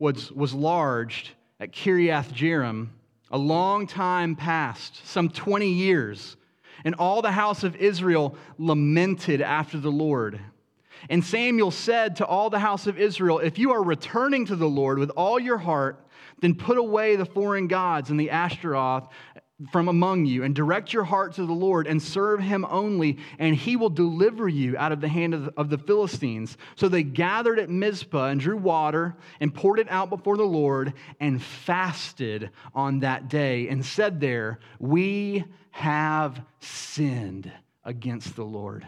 [0.00, 2.88] was, was larged at Kiriath Jearim,
[3.30, 6.36] a long time passed, some 20 years,
[6.84, 10.40] and all the house of Israel lamented after the Lord
[11.08, 14.68] and Samuel said to all the house of Israel, If you are returning to the
[14.68, 16.06] Lord with all your heart,
[16.40, 19.08] then put away the foreign gods and the Ashtaroth
[19.70, 23.54] from among you, and direct your heart to the Lord and serve him only, and
[23.54, 26.56] he will deliver you out of the hand of the, of the Philistines.
[26.74, 30.92] So they gathered at Mizpah and drew water and poured it out before the Lord
[31.20, 37.50] and fasted on that day and said there, We have sinned
[37.84, 38.86] against the Lord.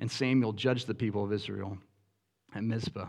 [0.00, 1.78] And Samuel judged the people of Israel
[2.54, 3.08] at Mizpah.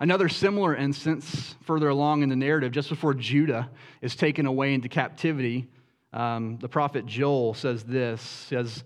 [0.00, 3.70] Another similar instance further along in the narrative, just before Judah
[4.02, 5.68] is taken away into captivity,
[6.12, 8.84] um, the prophet Joel says this says,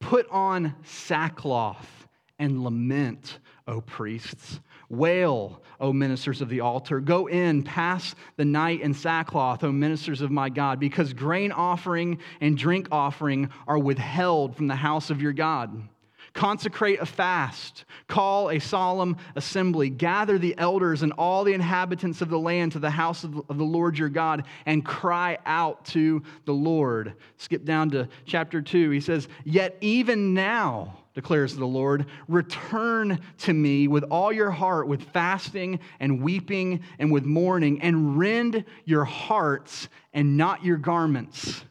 [0.00, 2.08] Put on sackcloth
[2.38, 4.60] and lament, O priests.
[4.88, 7.00] Wail, O ministers of the altar.
[7.00, 12.18] Go in, pass the night in sackcloth, O ministers of my God, because grain offering
[12.42, 15.88] and drink offering are withheld from the house of your God.
[16.34, 22.30] Consecrate a fast, call a solemn assembly, gather the elders and all the inhabitants of
[22.30, 26.54] the land to the house of the Lord your God, and cry out to the
[26.54, 27.14] Lord.
[27.36, 28.90] Skip down to chapter 2.
[28.90, 34.88] He says, Yet even now, declares the Lord, return to me with all your heart,
[34.88, 41.64] with fasting and weeping and with mourning, and rend your hearts and not your garments.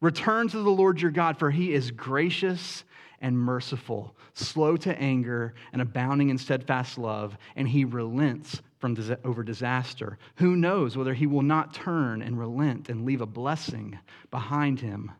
[0.00, 2.84] Return to the Lord your God, for he is gracious
[3.20, 9.42] and merciful, slow to anger, and abounding in steadfast love, and he relents from over
[9.42, 10.18] disaster.
[10.36, 13.98] Who knows whether he will not turn and relent and leave a blessing
[14.30, 15.12] behind him,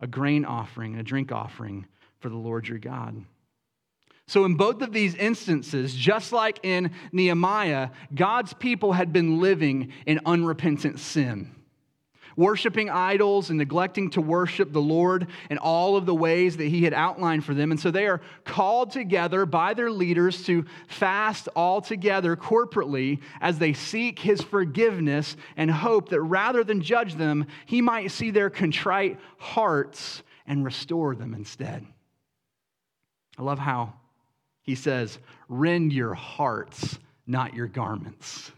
[0.00, 1.86] a grain offering, a drink offering
[2.20, 3.24] for the Lord your God.
[4.26, 9.92] So, in both of these instances, just like in Nehemiah, God's people had been living
[10.06, 11.50] in unrepentant sin,
[12.36, 16.84] worshiping idols and neglecting to worship the Lord in all of the ways that He
[16.84, 17.70] had outlined for them.
[17.70, 23.58] And so they are called together by their leaders to fast all together corporately as
[23.58, 28.50] they seek His forgiveness and hope that rather than judge them, He might see their
[28.50, 31.86] contrite hearts and restore them instead.
[33.38, 33.94] I love how
[34.62, 38.52] he says, Rend your hearts, not your garments.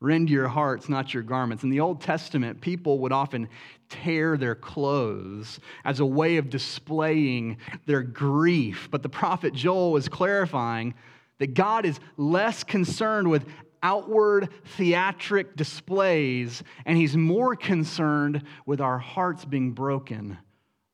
[0.00, 1.64] Rend your hearts, not your garments.
[1.64, 3.48] In the Old Testament, people would often
[3.88, 7.56] tear their clothes as a way of displaying
[7.86, 8.88] their grief.
[8.90, 10.94] But the prophet Joel is clarifying
[11.38, 13.46] that God is less concerned with
[13.82, 20.36] outward theatric displays, and he's more concerned with our hearts being broken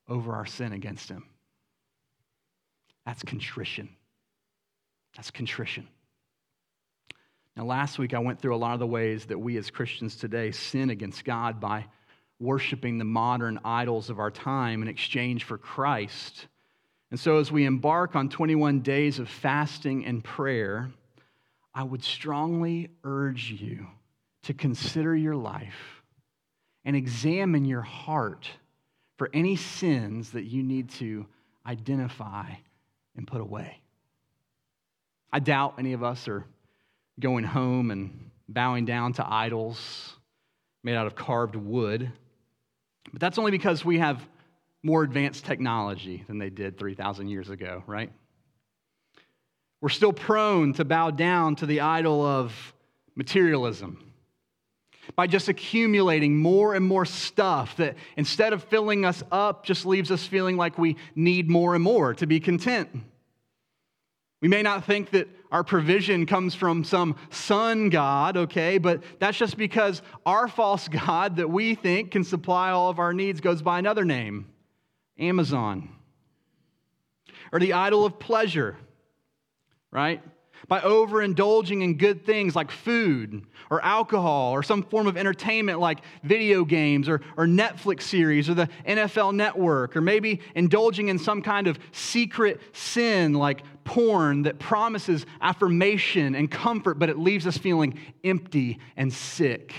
[0.07, 1.25] over our sin against him.
[3.05, 3.89] That's contrition.
[5.15, 5.87] That's contrition.
[7.55, 10.15] Now, last week I went through a lot of the ways that we as Christians
[10.15, 11.85] today sin against God by
[12.39, 16.47] worshiping the modern idols of our time in exchange for Christ.
[17.11, 20.89] And so, as we embark on 21 days of fasting and prayer,
[21.73, 23.85] I would strongly urge you
[24.43, 26.01] to consider your life
[26.85, 28.49] and examine your heart
[29.17, 31.27] for any sins that you need to
[31.65, 32.49] identify
[33.15, 33.79] and put away.
[35.31, 36.45] I doubt any of us are
[37.19, 40.15] going home and bowing down to idols
[40.83, 42.11] made out of carved wood.
[43.11, 44.27] But that's only because we have
[44.83, 48.11] more advanced technology than they did 3,000 years ago, right?
[49.81, 52.73] We're still prone to bow down to the idol of
[53.15, 54.13] materialism
[55.15, 60.11] by just accumulating more and more stuff that instead of filling us up, just leaves
[60.11, 62.89] us feeling like we need more and more to be content.
[64.43, 69.37] We may not think that our provision comes from some sun god, okay, but that's
[69.37, 73.61] just because our false god that we think can supply all of our needs goes
[73.61, 74.47] by another name
[75.17, 75.87] Amazon.
[77.53, 78.75] Or the idol of pleasure,
[79.91, 80.21] right?
[80.67, 85.99] By overindulging in good things like food or alcohol or some form of entertainment like
[86.23, 91.41] video games or, or Netflix series or the NFL network, or maybe indulging in some
[91.41, 97.57] kind of secret sin like porn that promises affirmation and comfort, but it leaves us
[97.57, 99.73] feeling empty and sick.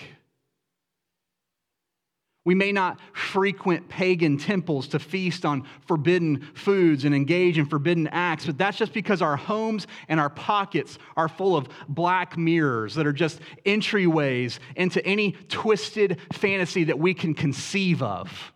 [2.45, 8.07] We may not frequent pagan temples to feast on forbidden foods and engage in forbidden
[8.09, 12.95] acts, but that's just because our homes and our pockets are full of black mirrors
[12.97, 18.53] that are just entryways into any twisted fantasy that we can conceive of.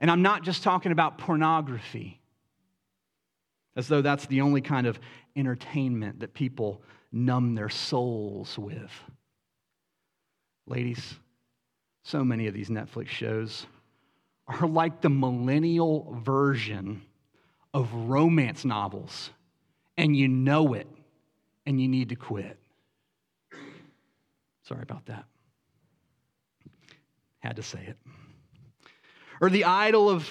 [0.00, 2.22] And I'm not just talking about pornography,
[3.76, 4.98] as though that's the only kind of
[5.36, 6.80] entertainment that people
[7.12, 8.90] numb their souls with.
[10.66, 11.16] Ladies,
[12.02, 13.66] so many of these Netflix shows
[14.46, 17.02] are like the millennial version
[17.72, 19.30] of romance novels,
[19.96, 20.88] and you know it,
[21.66, 22.58] and you need to quit.
[24.62, 25.24] Sorry about that.
[27.40, 27.96] Had to say it.
[29.40, 30.30] Or the idol of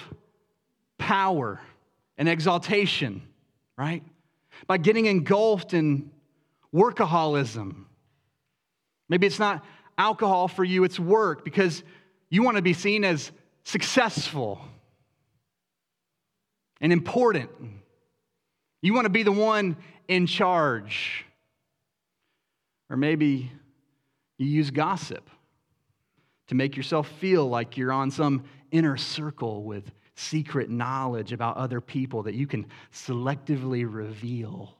[0.98, 1.60] power
[2.16, 3.22] and exaltation,
[3.76, 4.02] right?
[4.66, 6.10] By getting engulfed in
[6.74, 7.84] workaholism.
[9.08, 9.64] Maybe it's not
[9.98, 11.82] alcohol for you, it's work because
[12.28, 13.30] you want to be seen as
[13.64, 14.60] successful
[16.80, 17.50] and important.
[18.82, 19.76] You want to be the one
[20.08, 21.24] in charge.
[22.88, 23.50] Or maybe
[24.38, 25.28] you use gossip
[26.48, 31.80] to make yourself feel like you're on some inner circle with secret knowledge about other
[31.80, 34.74] people that you can selectively reveal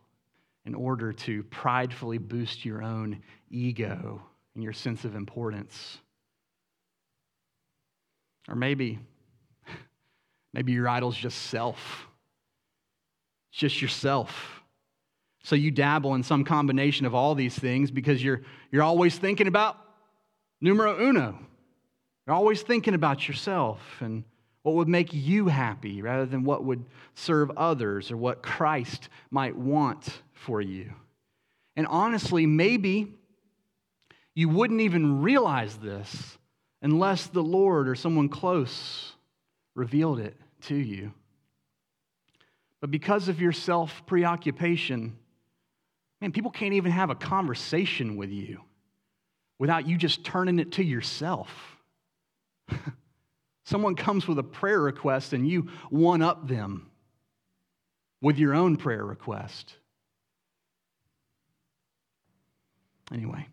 [0.64, 4.20] in order to pridefully boost your own ego
[4.60, 5.96] and your sense of importance.
[8.46, 8.98] Or maybe,
[10.52, 12.06] maybe your idol's just self.
[13.50, 14.60] It's just yourself.
[15.44, 19.46] So you dabble in some combination of all these things because you're, you're always thinking
[19.46, 19.78] about
[20.60, 21.38] numero uno.
[22.26, 24.24] You're always thinking about yourself and
[24.60, 26.84] what would make you happy rather than what would
[27.14, 30.92] serve others or what Christ might want for you.
[31.76, 33.14] And honestly, maybe
[34.34, 36.38] you wouldn't even realize this
[36.82, 39.12] unless the Lord or someone close
[39.74, 41.12] revealed it to you.
[42.80, 45.16] But because of your self preoccupation,
[46.20, 48.60] man, people can't even have a conversation with you
[49.58, 51.50] without you just turning it to yourself.
[53.64, 56.90] Someone comes with a prayer request and you one up them
[58.22, 59.74] with your own prayer request.
[63.12, 63.46] Anyway,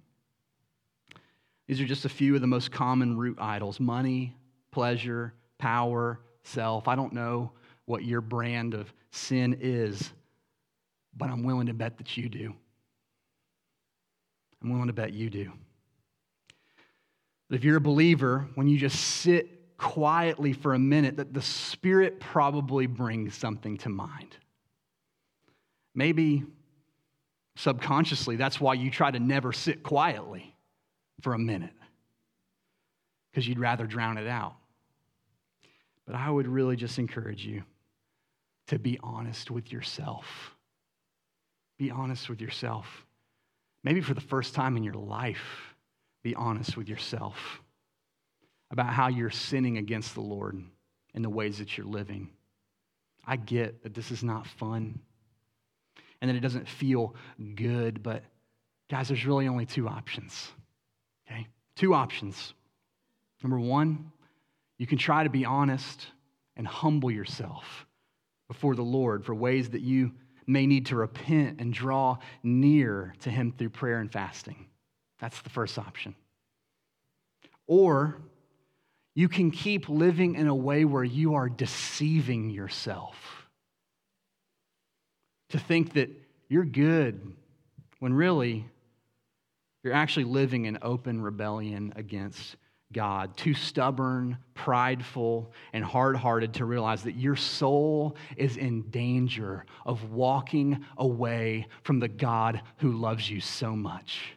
[1.68, 4.36] these are just a few of the most common root idols money,
[4.72, 6.88] pleasure, power, self.
[6.88, 7.52] I don't know
[7.86, 10.12] what your brand of sin is,
[11.16, 12.56] but I'm willing to bet that you do.
[14.62, 15.52] I'm willing to bet you do.
[17.50, 21.42] But if you're a believer, when you just sit quietly for a minute, that the
[21.42, 24.36] Spirit probably brings something to mind.
[25.94, 26.44] Maybe
[27.56, 30.57] subconsciously, that's why you try to never sit quietly
[31.22, 31.74] for a minute,
[33.32, 34.56] because you'd rather drown it out.
[36.06, 37.64] But I would really just encourage you
[38.68, 40.56] to be honest with yourself.
[41.78, 43.06] Be honest with yourself.
[43.84, 45.74] Maybe for the first time in your life,
[46.24, 47.62] be honest with yourself
[48.72, 50.62] about how you're sinning against the Lord
[51.14, 52.30] in the ways that you're living.
[53.26, 55.00] I get that this is not fun
[56.22, 57.16] and that it doesn't feel
[57.56, 58.24] good, but
[58.90, 60.52] guys, there's really only two options.
[61.78, 62.54] Two options.
[63.44, 64.12] Number one,
[64.78, 66.08] you can try to be honest
[66.56, 67.86] and humble yourself
[68.48, 70.12] before the Lord for ways that you
[70.48, 74.66] may need to repent and draw near to Him through prayer and fasting.
[75.20, 76.16] That's the first option.
[77.68, 78.22] Or
[79.14, 83.48] you can keep living in a way where you are deceiving yourself
[85.50, 86.10] to think that
[86.50, 87.34] you're good
[88.00, 88.66] when really
[89.88, 92.58] you're actually living in open rebellion against
[92.92, 99.66] God, too stubborn, prideful, and hard hearted to realize that your soul is in danger
[99.86, 104.34] of walking away from the God who loves you so much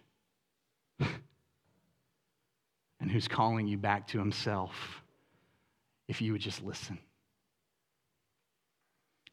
[1.00, 1.10] and
[3.10, 5.02] who's calling you back to himself
[6.06, 6.96] if you would just listen.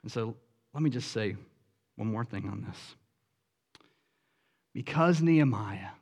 [0.01, 0.35] And so
[0.73, 1.35] let me just say
[1.95, 2.95] one more thing on this.
[4.77, 5.96] Because Nehemiah,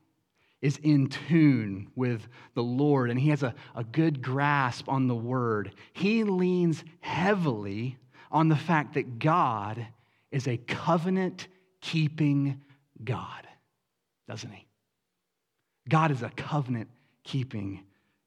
[0.66, 5.14] is in tune with the Lord and he has a, a good grasp on the
[5.14, 8.00] word, he leans heavily
[8.32, 9.86] on the fact that God
[10.32, 11.48] is a covenant
[11.82, 12.62] keeping
[13.04, 13.48] God,
[14.28, 14.66] doesn't he?
[15.88, 16.90] God is a covenant
[17.24, 17.84] keeping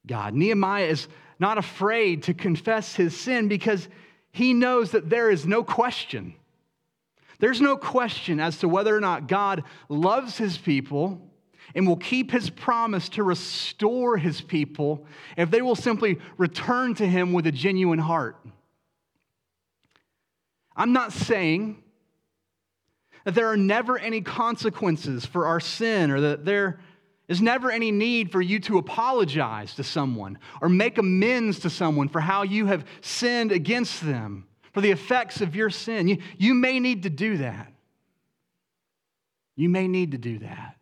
[0.06, 0.32] God.
[0.32, 1.08] Nehemiah is
[1.40, 3.88] not afraid to confess his sin because
[4.30, 6.34] he knows that there is no question.
[7.40, 11.27] There's no question as to whether or not God loves his people
[11.74, 15.06] and will keep his promise to restore his people
[15.36, 18.36] if they will simply return to him with a genuine heart.
[20.76, 21.82] I'm not saying
[23.24, 26.80] that there are never any consequences for our sin or that there
[27.28, 32.08] is never any need for you to apologize to someone or make amends to someone
[32.08, 36.08] for how you have sinned against them, for the effects of your sin.
[36.08, 37.70] You, you may need to do that.
[39.56, 40.77] You may need to do that.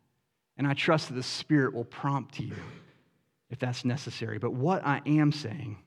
[0.57, 2.55] And I trust that the Spirit will prompt you
[3.51, 4.39] if that's necessary.
[4.39, 5.79] But what I am saying,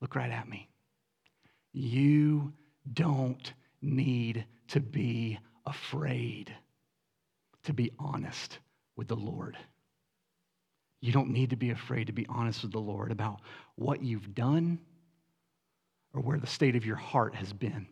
[0.00, 0.68] look right at me.
[1.72, 2.52] You
[2.92, 6.54] don't need to be afraid
[7.64, 8.58] to be honest
[8.96, 9.56] with the Lord.
[11.00, 13.40] You don't need to be afraid to be honest with the Lord about
[13.74, 14.78] what you've done
[16.14, 17.86] or where the state of your heart has been.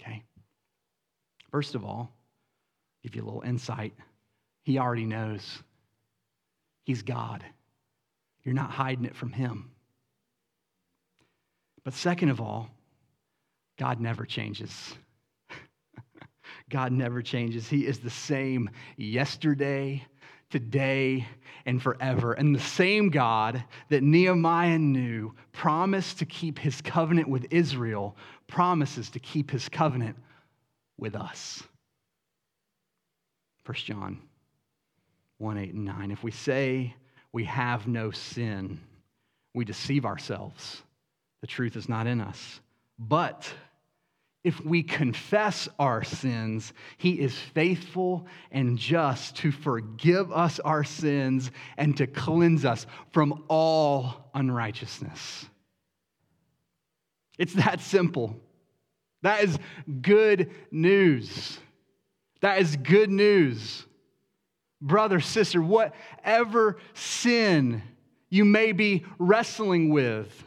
[0.00, 0.22] Okay?
[1.50, 2.12] First of all,
[3.02, 3.94] give you a little insight.
[4.64, 5.62] He already knows.
[6.84, 7.44] He's God.
[8.42, 9.70] You're not hiding it from Him.
[11.84, 12.68] But second of all,
[13.78, 14.94] God never changes.
[16.70, 17.68] God never changes.
[17.68, 20.06] He is the same yesterday,
[20.48, 21.28] today,
[21.66, 22.32] and forever.
[22.32, 29.10] And the same God that Nehemiah knew promised to keep his covenant with Israel promises
[29.10, 30.16] to keep his covenant
[30.98, 31.62] with us.
[33.64, 34.20] First John
[35.44, 36.10] 1 8 and 9.
[36.10, 36.94] If we say
[37.30, 38.80] we have no sin,
[39.52, 40.82] we deceive ourselves.
[41.42, 42.60] The truth is not in us.
[42.98, 43.52] But
[44.42, 51.50] if we confess our sins, he is faithful and just to forgive us our sins
[51.76, 55.44] and to cleanse us from all unrighteousness.
[57.38, 58.34] It's that simple.
[59.20, 59.58] That is
[60.00, 61.58] good news.
[62.40, 63.84] That is good news
[64.84, 67.82] brother, sister, whatever sin
[68.28, 70.44] you may be wrestling with,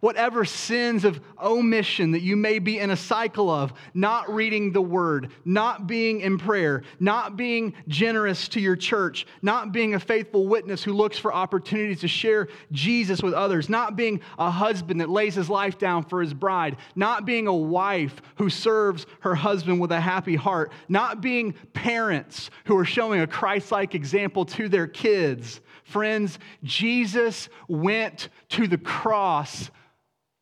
[0.00, 4.80] whatever sins of omission that you may be in a cycle of, not reading the
[4.80, 10.46] word, not being in prayer, not being generous to your church, not being a faithful
[10.46, 15.10] witness who looks for opportunities to share Jesus with others, not being a husband that
[15.10, 19.80] lays his life down for his bride, not being a wife who serves her husband
[19.80, 24.68] with a happy heart, not being parents who are showing a Christ like example to
[24.68, 25.60] their kids.
[25.84, 29.70] Friends, Jesus went to the cross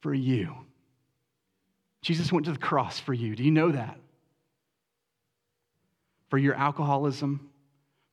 [0.01, 0.55] for you.
[2.03, 3.35] Jesus went to the cross for you.
[3.35, 3.99] Do you know that?
[6.29, 7.51] For your alcoholism,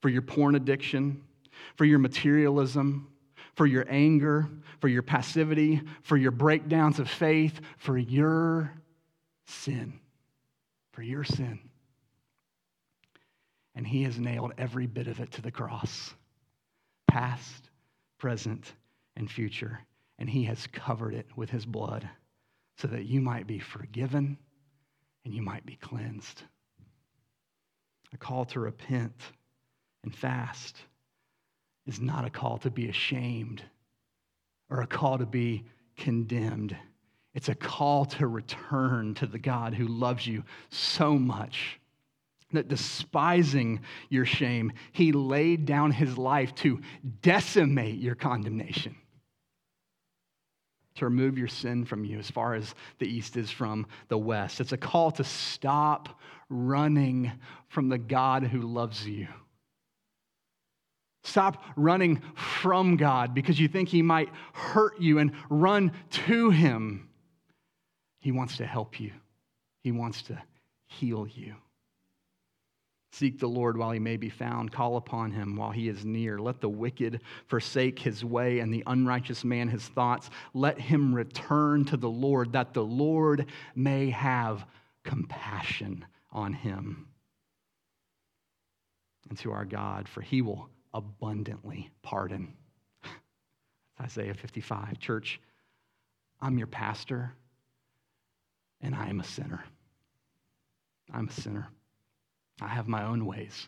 [0.01, 1.21] for your porn addiction,
[1.75, 3.07] for your materialism,
[3.55, 8.73] for your anger, for your passivity, for your breakdowns of faith, for your
[9.45, 9.99] sin.
[10.91, 11.59] For your sin.
[13.75, 16.13] And he has nailed every bit of it to the cross
[17.07, 17.69] past,
[18.17, 18.73] present,
[19.15, 19.79] and future
[20.17, 22.09] and he has covered it with his blood
[22.77, 24.37] so that you might be forgiven
[25.23, 26.43] and you might be cleansed.
[28.13, 29.19] A call to repent
[30.03, 30.77] and fast
[31.85, 33.63] is not a call to be ashamed
[34.69, 35.63] or a call to be
[35.97, 36.75] condemned.
[37.33, 41.79] It's a call to return to the God who loves you so much
[42.51, 46.79] that despising your shame, he laid down his life to
[47.21, 48.95] decimate your condemnation
[50.95, 54.61] to remove your sin from you as far as the east is from the west.
[54.61, 56.19] It's a call to stop
[56.49, 57.31] running
[57.67, 59.27] from the God who loves you.
[61.23, 67.09] Stop running from God because you think He might hurt you and run to Him.
[68.19, 69.11] He wants to help you,
[69.83, 70.41] He wants to
[70.87, 71.55] heal you.
[73.17, 74.73] Seek the Lord while he may be found.
[74.73, 76.37] Call upon him while he is near.
[76.37, 80.29] Let the wicked forsake his way and the unrighteous man his thoughts.
[80.53, 84.65] Let him return to the Lord, that the Lord may have
[85.05, 86.03] compassion
[86.33, 87.07] on him
[89.29, 92.53] and to our God, for he will abundantly pardon.
[94.01, 94.99] Isaiah 55.
[94.99, 95.39] Church,
[96.41, 97.31] I'm your pastor,
[98.81, 99.63] and I am a sinner.
[101.13, 101.69] I'm a sinner.
[102.61, 103.67] I have my own ways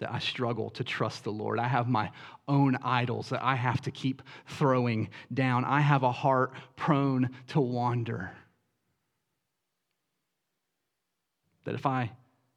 [0.00, 1.58] that I struggle to trust the Lord.
[1.58, 2.10] I have my
[2.48, 5.64] own idols that I have to keep throwing down.
[5.64, 8.32] I have a heart prone to wander.
[11.64, 12.10] That if I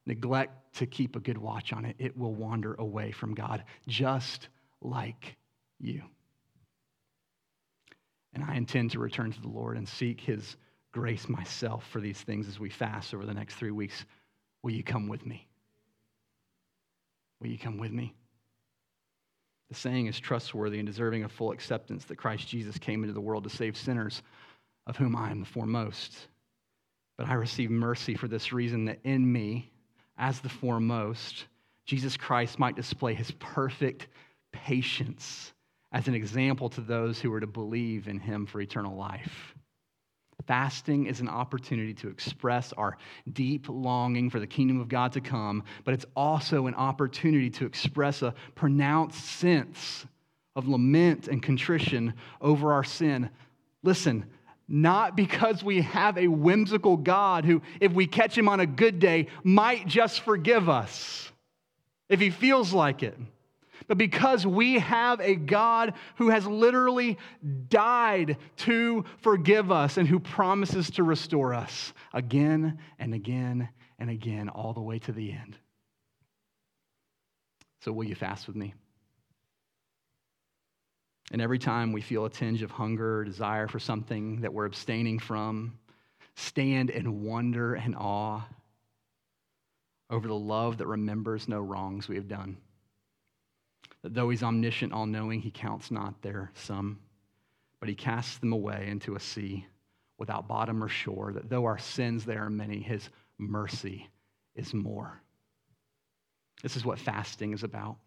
[0.06, 4.48] neglect to keep a good watch on it, it will wander away from God, just
[4.82, 5.36] like
[5.80, 6.02] you.
[8.34, 10.56] And I intend to return to the Lord and seek His
[10.92, 14.06] grace myself for these things as we fast over the next three weeks.
[14.64, 15.48] Will you come with me?
[17.44, 18.16] Will you come with me?
[19.70, 23.20] The saying is trustworthy and deserving of full acceptance that Christ Jesus came into the
[23.20, 24.24] world to save sinners,
[24.88, 26.16] of whom I am the foremost.
[27.18, 29.72] But I receive mercy for this reason that in me,
[30.18, 31.48] as the foremost,
[31.86, 34.08] Jesus Christ might display his perfect
[34.54, 35.52] patience
[35.92, 39.54] as an example to those who are to believe in him for eternal life.
[40.46, 42.98] Fasting is an opportunity to express our
[43.32, 47.66] deep longing for the kingdom of God to come, but it's also an opportunity to
[47.66, 50.06] express a pronounced sense
[50.56, 53.30] of lament and contrition over our sin.
[53.84, 54.26] Listen,
[54.68, 59.00] not because we have a whimsical God who, if we catch him on a good
[59.00, 61.32] day, might just forgive us
[62.10, 63.18] if he feels like it
[63.88, 67.18] but because we have a God who has literally
[67.70, 73.70] died to forgive us and who promises to restore us again and again
[74.00, 75.58] and again, all the way to the end.
[77.82, 78.74] So, will you fast with me?
[81.32, 84.66] And every time we feel a tinge of hunger or desire for something that we're
[84.66, 85.78] abstaining from,
[86.36, 88.42] stand in wonder and awe
[90.10, 92.58] over the love that remembers no wrongs we have done
[94.04, 97.00] that though he's omniscient, all knowing, he counts not their sum,
[97.80, 99.66] but he casts them away into a sea
[100.20, 104.10] without bottom or shore, that though our sins there are many, his mercy
[104.56, 105.22] is more.
[106.62, 107.98] This is what fasting is about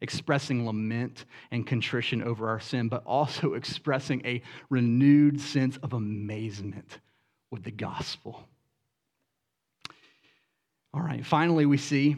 [0.00, 6.98] expressing lament and contrition over our sin, but also expressing a renewed sense of amazement
[7.50, 8.46] with the gospel.
[10.92, 12.16] All right, finally, we see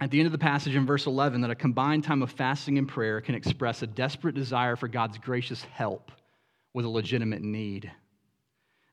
[0.00, 2.78] at the end of the passage in verse 11 that a combined time of fasting
[2.78, 6.10] and prayer can express a desperate desire for God's gracious help
[6.72, 7.90] with a legitimate need.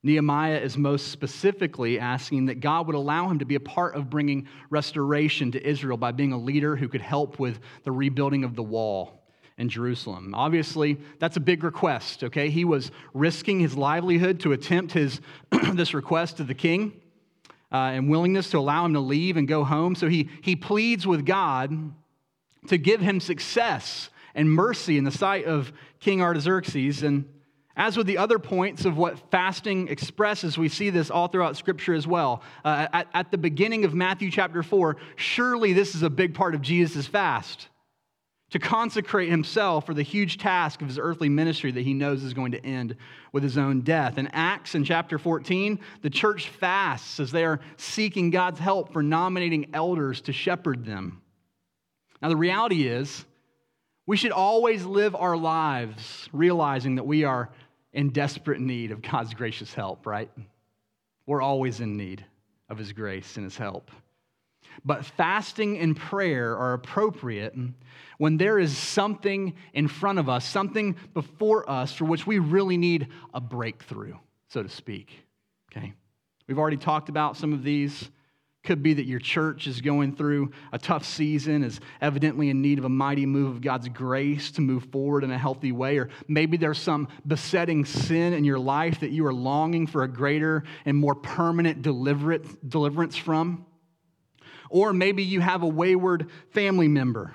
[0.03, 4.09] Nehemiah is most specifically asking that God would allow him to be a part of
[4.09, 8.55] bringing restoration to Israel by being a leader who could help with the rebuilding of
[8.55, 9.13] the wall.
[9.59, 10.35] in Jerusalem.
[10.35, 12.51] Obviously, that's a big request, okay?
[12.51, 15.19] He was risking his livelihood to attempt his,
[15.73, 16.93] this request to the king
[17.71, 19.95] uh, and willingness to allow him to leave and go home.
[19.95, 21.93] So he, he pleads with God
[22.67, 27.03] to give him success and mercy in the sight of King Artaxerxes.
[27.03, 27.25] And
[27.75, 31.93] as with the other points of what fasting expresses, we see this all throughout Scripture
[31.93, 32.41] as well.
[32.63, 36.55] Uh, at, at the beginning of Matthew chapter 4, surely this is a big part
[36.55, 37.67] of Jesus' fast
[38.51, 42.33] to consecrate himself for the huge task of his earthly ministry that he knows is
[42.33, 42.95] going to end
[43.33, 44.17] with his own death.
[44.17, 49.03] In Acts in chapter 14, the church fasts as they are seeking God's help for
[49.03, 51.21] nominating elders to shepherd them.
[52.21, 53.25] Now, the reality is,
[54.05, 57.49] we should always live our lives realizing that we are
[57.91, 60.31] in desperate need of God's gracious help, right?
[61.25, 62.23] We're always in need
[62.69, 63.91] of his grace and his help.
[64.85, 67.55] But fasting and prayer are appropriate
[68.17, 72.77] when there is something in front of us, something before us for which we really
[72.77, 74.15] need a breakthrough,
[74.49, 75.13] so to speak.
[75.71, 75.93] Okay?
[76.47, 78.09] We've already talked about some of these.
[78.63, 82.79] Could be that your church is going through a tough season, is evidently in need
[82.79, 85.99] of a mighty move of God's grace to move forward in a healthy way.
[85.99, 90.07] Or maybe there's some besetting sin in your life that you are longing for a
[90.09, 93.66] greater and more permanent deliverance from.
[94.69, 97.33] Or maybe you have a wayward family member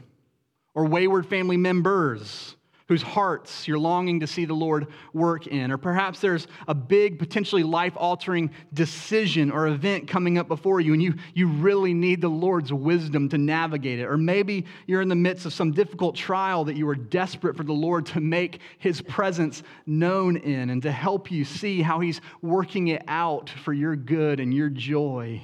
[0.75, 2.57] or wayward family members
[2.89, 5.71] whose hearts you're longing to see the Lord work in.
[5.71, 10.93] Or perhaps there's a big, potentially life altering decision or event coming up before you,
[10.93, 14.05] and you, you really need the Lord's wisdom to navigate it.
[14.05, 17.65] Or maybe you're in the midst of some difficult trial that you are desperate for
[17.65, 22.21] the Lord to make his presence known in and to help you see how he's
[22.43, 25.43] working it out for your good and your joy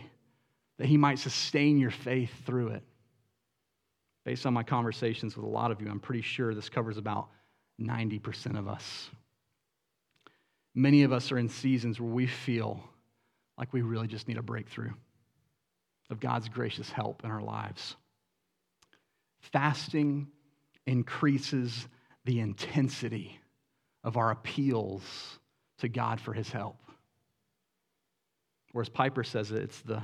[0.78, 2.82] that He might sustain your faith through it.
[4.24, 7.28] Based on my conversations with a lot of you, I'm pretty sure this covers about
[7.80, 9.10] 90% of us.
[10.74, 12.82] Many of us are in seasons where we feel
[13.56, 14.92] like we really just need a breakthrough
[16.10, 17.96] of God's gracious help in our lives.
[19.40, 20.28] Fasting
[20.86, 21.88] increases
[22.24, 23.38] the intensity
[24.04, 25.02] of our appeals
[25.78, 26.76] to God for his help.
[28.74, 30.02] Or as Piper says it, it's the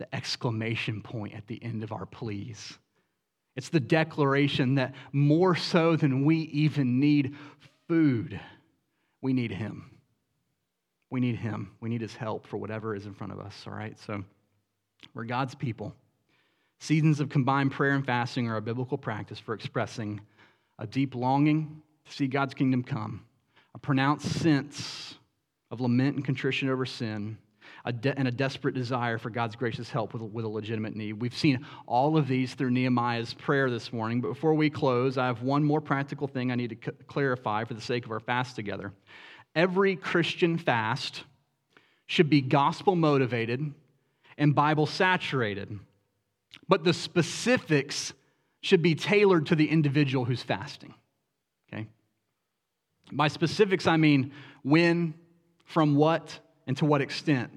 [0.00, 2.78] the exclamation point at the end of our pleas.
[3.54, 7.36] It's the declaration that more so than we even need
[7.86, 8.40] food,
[9.20, 9.90] we need Him.
[11.10, 11.72] We need Him.
[11.80, 13.98] We need His help for whatever is in front of us, all right?
[13.98, 14.24] So
[15.12, 15.94] we're God's people.
[16.78, 20.18] Seasons of combined prayer and fasting are a biblical practice for expressing
[20.78, 23.22] a deep longing to see God's kingdom come,
[23.74, 25.16] a pronounced sense
[25.70, 27.36] of lament and contrition over sin
[27.84, 31.14] a de- and a desperate desire for God's gracious help with, with a legitimate need.
[31.14, 35.26] We've seen all of these through Nehemiah's prayer this morning, but before we close, I
[35.26, 38.20] have one more practical thing I need to c- clarify for the sake of our
[38.20, 38.92] fast together.
[39.54, 41.24] Every Christian fast
[42.06, 43.72] should be gospel motivated
[44.36, 45.78] and Bible saturated,
[46.68, 48.12] but the specifics
[48.62, 50.94] should be tailored to the individual who's fasting.
[51.72, 51.86] Okay?
[53.12, 55.14] By specifics, I mean when,
[55.64, 57.50] from what, and to what extent.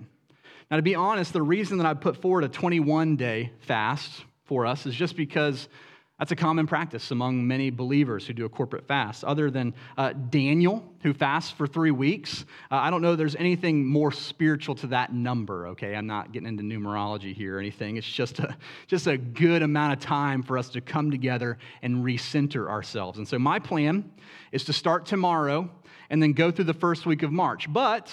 [0.73, 4.65] Now, to be honest, the reason that I put forward a 21 day fast for
[4.65, 5.69] us is just because
[6.17, 9.23] that's a common practice among many believers who do a corporate fast.
[9.23, 13.85] Other than uh, Daniel, who fasts for three weeks, uh, I don't know there's anything
[13.85, 15.95] more spiritual to that number, okay?
[15.95, 17.97] I'm not getting into numerology here or anything.
[17.97, 18.57] It's just a,
[18.87, 23.19] just a good amount of time for us to come together and recenter ourselves.
[23.19, 24.11] And so my plan
[24.51, 25.69] is to start tomorrow
[26.09, 27.71] and then go through the first week of March.
[27.71, 28.11] But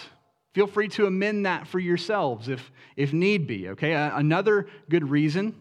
[0.53, 3.93] Feel free to amend that for yourselves if, if need be, okay?
[3.93, 5.55] Another good reason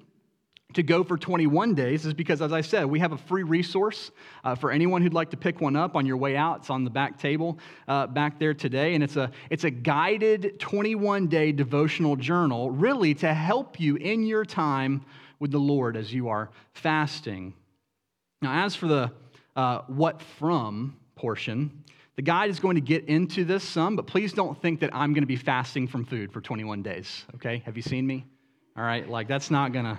[0.74, 4.12] to go for 21 days is because, as I said, we have a free resource
[4.44, 6.60] uh, for anyone who'd like to pick one up on your way out.
[6.60, 8.94] It's on the back table uh, back there today.
[8.94, 14.24] And it's a, it's a guided 21 day devotional journal, really to help you in
[14.24, 15.04] your time
[15.40, 17.54] with the Lord as you are fasting.
[18.42, 19.12] Now, as for the
[19.56, 21.84] uh, what from portion,
[22.20, 25.14] the guide is going to get into this some, but please don't think that I'm
[25.14, 27.64] going to be fasting from food for 21 days, okay?
[27.66, 28.26] Have you seen me?
[28.76, 29.98] All right, like that's not going to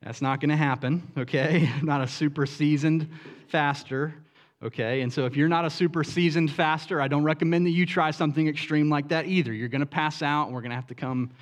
[0.00, 1.70] that's not going to happen, okay?
[1.78, 3.06] I'm not a super seasoned
[3.48, 4.14] faster,
[4.62, 5.02] okay?
[5.02, 8.10] And so if you're not a super seasoned faster, I don't recommend that you try
[8.10, 9.52] something extreme like that either.
[9.52, 11.32] You're going to pass out and we're going to have to come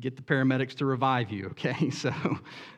[0.00, 1.90] get the paramedics to revive you, okay?
[1.90, 2.14] So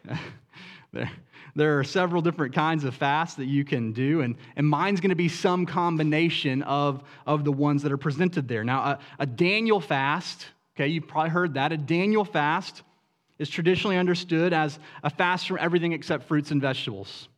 [0.92, 1.12] there
[1.56, 5.10] there are several different kinds of fasts that you can do, and, and mine's going
[5.10, 8.62] to be some combination of, of the ones that are presented there.
[8.62, 10.46] Now, a, a Daniel fast,
[10.76, 11.72] okay, you've probably heard that.
[11.72, 12.82] A Daniel fast
[13.38, 17.28] is traditionally understood as a fast from everything except fruits and vegetables.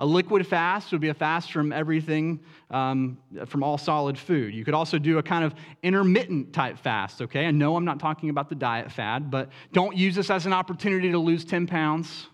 [0.00, 4.52] A liquid fast would be a fast from everything, um, from all solid food.
[4.52, 7.46] You could also do a kind of intermittent type fast, okay?
[7.46, 10.52] I know I'm not talking about the diet fad, but don't use this as an
[10.52, 12.26] opportunity to lose 10 pounds.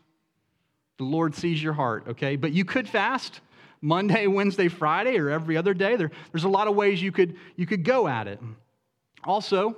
[0.99, 2.36] The Lord sees your heart, okay?
[2.36, 3.40] But you could fast
[3.80, 5.96] Monday, Wednesday, Friday, or every other day.
[5.96, 8.40] There, there's a lot of ways you could, you could go at it.
[9.24, 9.76] Also,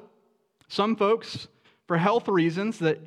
[0.69, 1.49] some folks,
[1.87, 2.99] for health reasons that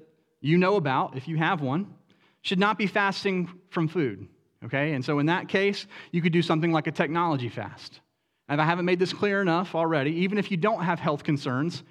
[0.41, 1.93] you know about, if you have one,
[2.41, 4.28] should not be fasting from food.
[4.66, 4.93] Okay?
[4.93, 8.01] And so in that case, you could do something like a technology fast.
[8.49, 11.84] And I haven't made this clear enough already, even if you don't have health concerns,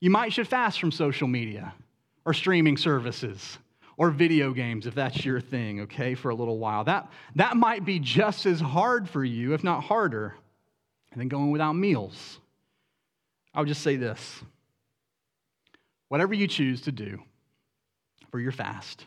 [0.00, 1.72] you might should fast from social media
[2.26, 3.58] or streaming services
[3.96, 6.84] or video games if that's your thing, okay, for a little while.
[6.84, 10.34] That, that might be just as hard for you, if not harder,
[11.16, 12.40] than going without meals.
[13.54, 14.42] I would just say this
[16.08, 17.20] whatever you choose to do
[18.30, 19.04] for your fast,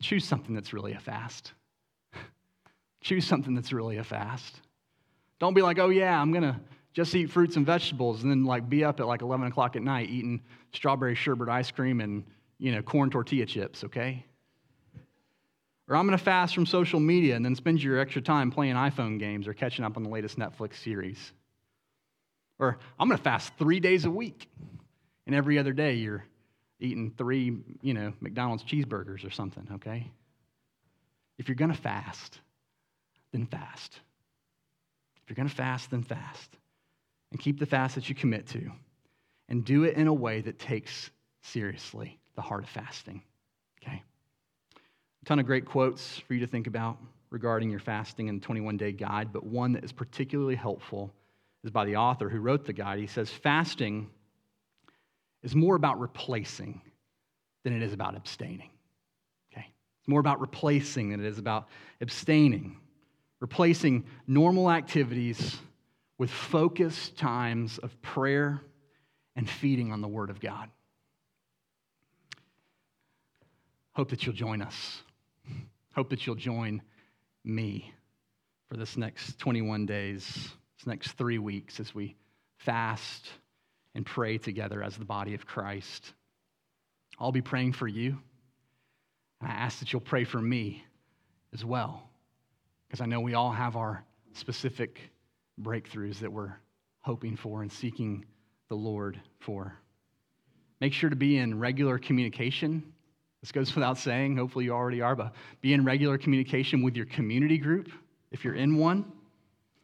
[0.00, 1.52] choose something that's really a fast.
[3.00, 4.60] choose something that's really a fast.
[5.40, 6.58] Don't be like, oh, yeah, I'm going to
[6.92, 9.82] just eat fruits and vegetables and then like be up at like 11 o'clock at
[9.82, 10.40] night eating
[10.72, 12.24] strawberry sherbet ice cream and
[12.58, 14.24] you know corn tortilla chips okay
[15.88, 18.74] or i'm going to fast from social media and then spend your extra time playing
[18.74, 21.32] iphone games or catching up on the latest netflix series
[22.58, 24.48] or i'm going to fast three days a week
[25.26, 26.24] and every other day you're
[26.80, 30.10] eating three, you know, McDonald's cheeseburgers or something, okay?
[31.38, 32.40] If you're going to fast,
[33.32, 34.00] then fast.
[35.22, 36.56] If you're going to fast, then fast.
[37.32, 38.70] And keep the fast that you commit to.
[39.48, 41.10] And do it in a way that takes
[41.42, 43.22] seriously the heart of fasting,
[43.82, 44.02] okay?
[45.22, 46.98] A ton of great quotes for you to think about
[47.30, 51.12] regarding your fasting and 21 day guide, but one that is particularly helpful
[51.64, 52.98] is by the author who wrote the guide.
[52.98, 54.08] He says, Fasting
[55.42, 56.80] is more about replacing
[57.64, 58.70] than it is about abstaining.
[59.52, 59.66] Okay?
[60.00, 61.68] It's more about replacing than it is about
[62.00, 62.76] abstaining.
[63.40, 65.56] Replacing normal activities
[66.18, 68.60] with focused times of prayer
[69.36, 70.70] and feeding on the Word of God.
[73.94, 75.02] Hope that you'll join us.
[75.94, 76.82] Hope that you'll join
[77.44, 77.92] me
[78.68, 80.24] for this next 21 days,
[80.78, 82.16] this next three weeks as we
[82.58, 83.28] fast
[83.94, 86.12] and pray together as the body of Christ.
[87.18, 88.18] I'll be praying for you.
[89.40, 90.84] And I ask that you'll pray for me
[91.52, 92.08] as well,
[92.88, 95.00] because I know we all have our specific
[95.62, 96.54] breakthroughs that we're
[97.02, 98.24] hoping for and seeking
[98.68, 99.76] the Lord for.
[100.80, 102.93] Make sure to be in regular communication.
[103.44, 104.38] This goes without saying.
[104.38, 107.90] Hopefully, you already are, but be in regular communication with your community group
[108.30, 109.04] if you're in one.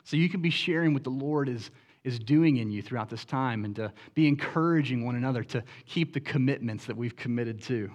[0.02, 1.70] So you can be sharing what the Lord is
[2.02, 6.14] is doing in you throughout this time and to be encouraging one another to keep
[6.14, 7.90] the commitments that we've committed to.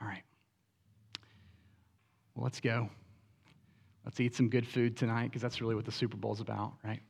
[0.00, 0.22] All right.
[2.34, 2.88] Well, let's go.
[4.06, 6.72] Let's eat some good food tonight because that's really what the Super Bowl is about,
[6.82, 7.02] right?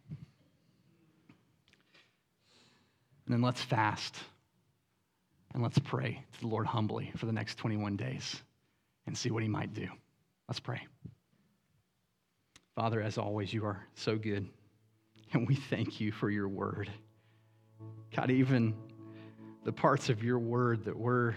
[3.24, 4.16] And then let's fast
[5.55, 8.42] and let's pray to the Lord humbly for the next 21 days
[9.07, 9.88] and see what He might do.
[10.49, 10.80] Let's pray.
[12.74, 14.49] Father, as always, you are so good.
[15.32, 16.90] And we thank you for your word.
[18.14, 18.74] God, even
[19.64, 21.34] the parts of your word that we're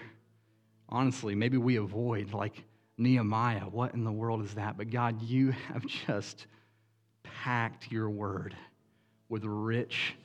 [0.88, 2.64] honestly, maybe we avoid, like
[2.98, 3.62] Nehemiah.
[3.62, 4.78] What in the world is that?
[4.78, 6.46] But God, you have just
[7.24, 8.56] packed your word
[9.30, 10.16] with rich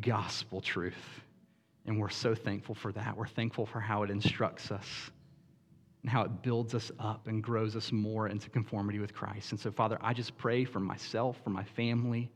[0.00, 0.94] gospel truth.
[1.86, 3.16] And we're so thankful for that.
[3.16, 4.86] We're thankful for how it instructs us
[6.02, 9.52] and how it builds us up and grows us more into conformity with Christ.
[9.52, 12.30] And so, Father, I just pray for myself, for my family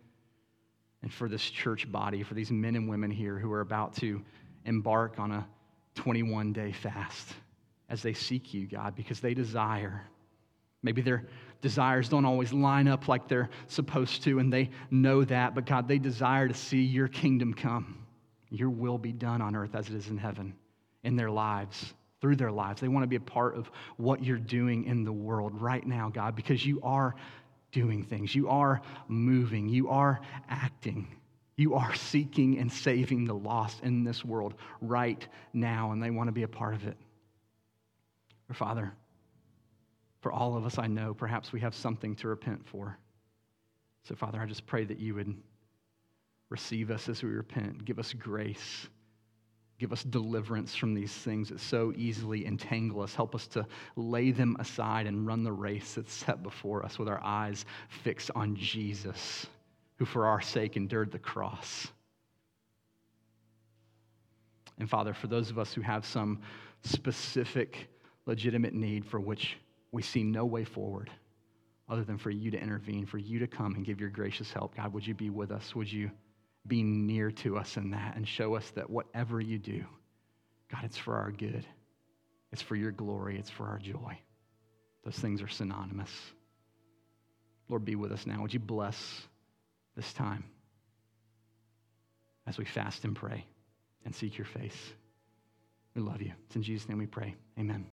[1.02, 4.22] and for this church body, for these men and women here who are about to
[4.64, 5.46] embark on a
[5.94, 7.34] 21 day fast
[7.88, 10.02] as they seek you, God, because they desire.
[10.82, 11.26] Maybe their
[11.60, 15.88] desires don't always line up like they're supposed to, and they know that, but God,
[15.88, 17.98] they desire to see your kingdom come.
[18.50, 20.54] Your will be done on earth as it is in heaven
[21.04, 22.80] in their lives, through their lives.
[22.80, 26.08] They want to be a part of what you're doing in the world right now,
[26.08, 27.14] God, because you are
[27.72, 28.34] doing things.
[28.34, 29.68] You are moving.
[29.68, 31.08] You are acting.
[31.56, 36.28] You are seeking and saving the lost in this world right now, and they want
[36.28, 36.96] to be a part of it.
[38.48, 38.92] Or, Father,
[40.20, 42.96] for all of us, I know perhaps we have something to repent for.
[44.04, 45.34] So, Father, I just pray that you would
[46.50, 48.88] receive us as we repent, give us grace
[49.78, 53.14] Give us deliverance from these things that so easily entangle us.
[53.14, 57.08] Help us to lay them aside and run the race that's set before us with
[57.08, 57.64] our eyes
[58.02, 59.46] fixed on Jesus,
[59.96, 61.86] who for our sake endured the cross.
[64.80, 66.40] And Father, for those of us who have some
[66.82, 67.88] specific,
[68.26, 69.56] legitimate need for which
[69.92, 71.08] we see no way forward
[71.88, 74.76] other than for you to intervene, for you to come and give your gracious help.
[74.76, 75.74] God, would you be with us?
[75.74, 76.10] Would you
[76.68, 79.84] be near to us in that and show us that whatever you do,
[80.70, 81.66] God, it's for our good,
[82.52, 84.18] it's for your glory, it's for our joy.
[85.04, 86.10] Those things are synonymous.
[87.68, 88.42] Lord, be with us now.
[88.42, 89.22] Would you bless
[89.96, 90.44] this time
[92.46, 93.46] as we fast and pray
[94.04, 94.76] and seek your face?
[95.94, 96.32] We love you.
[96.46, 97.34] It's in Jesus' name we pray.
[97.58, 97.90] Amen.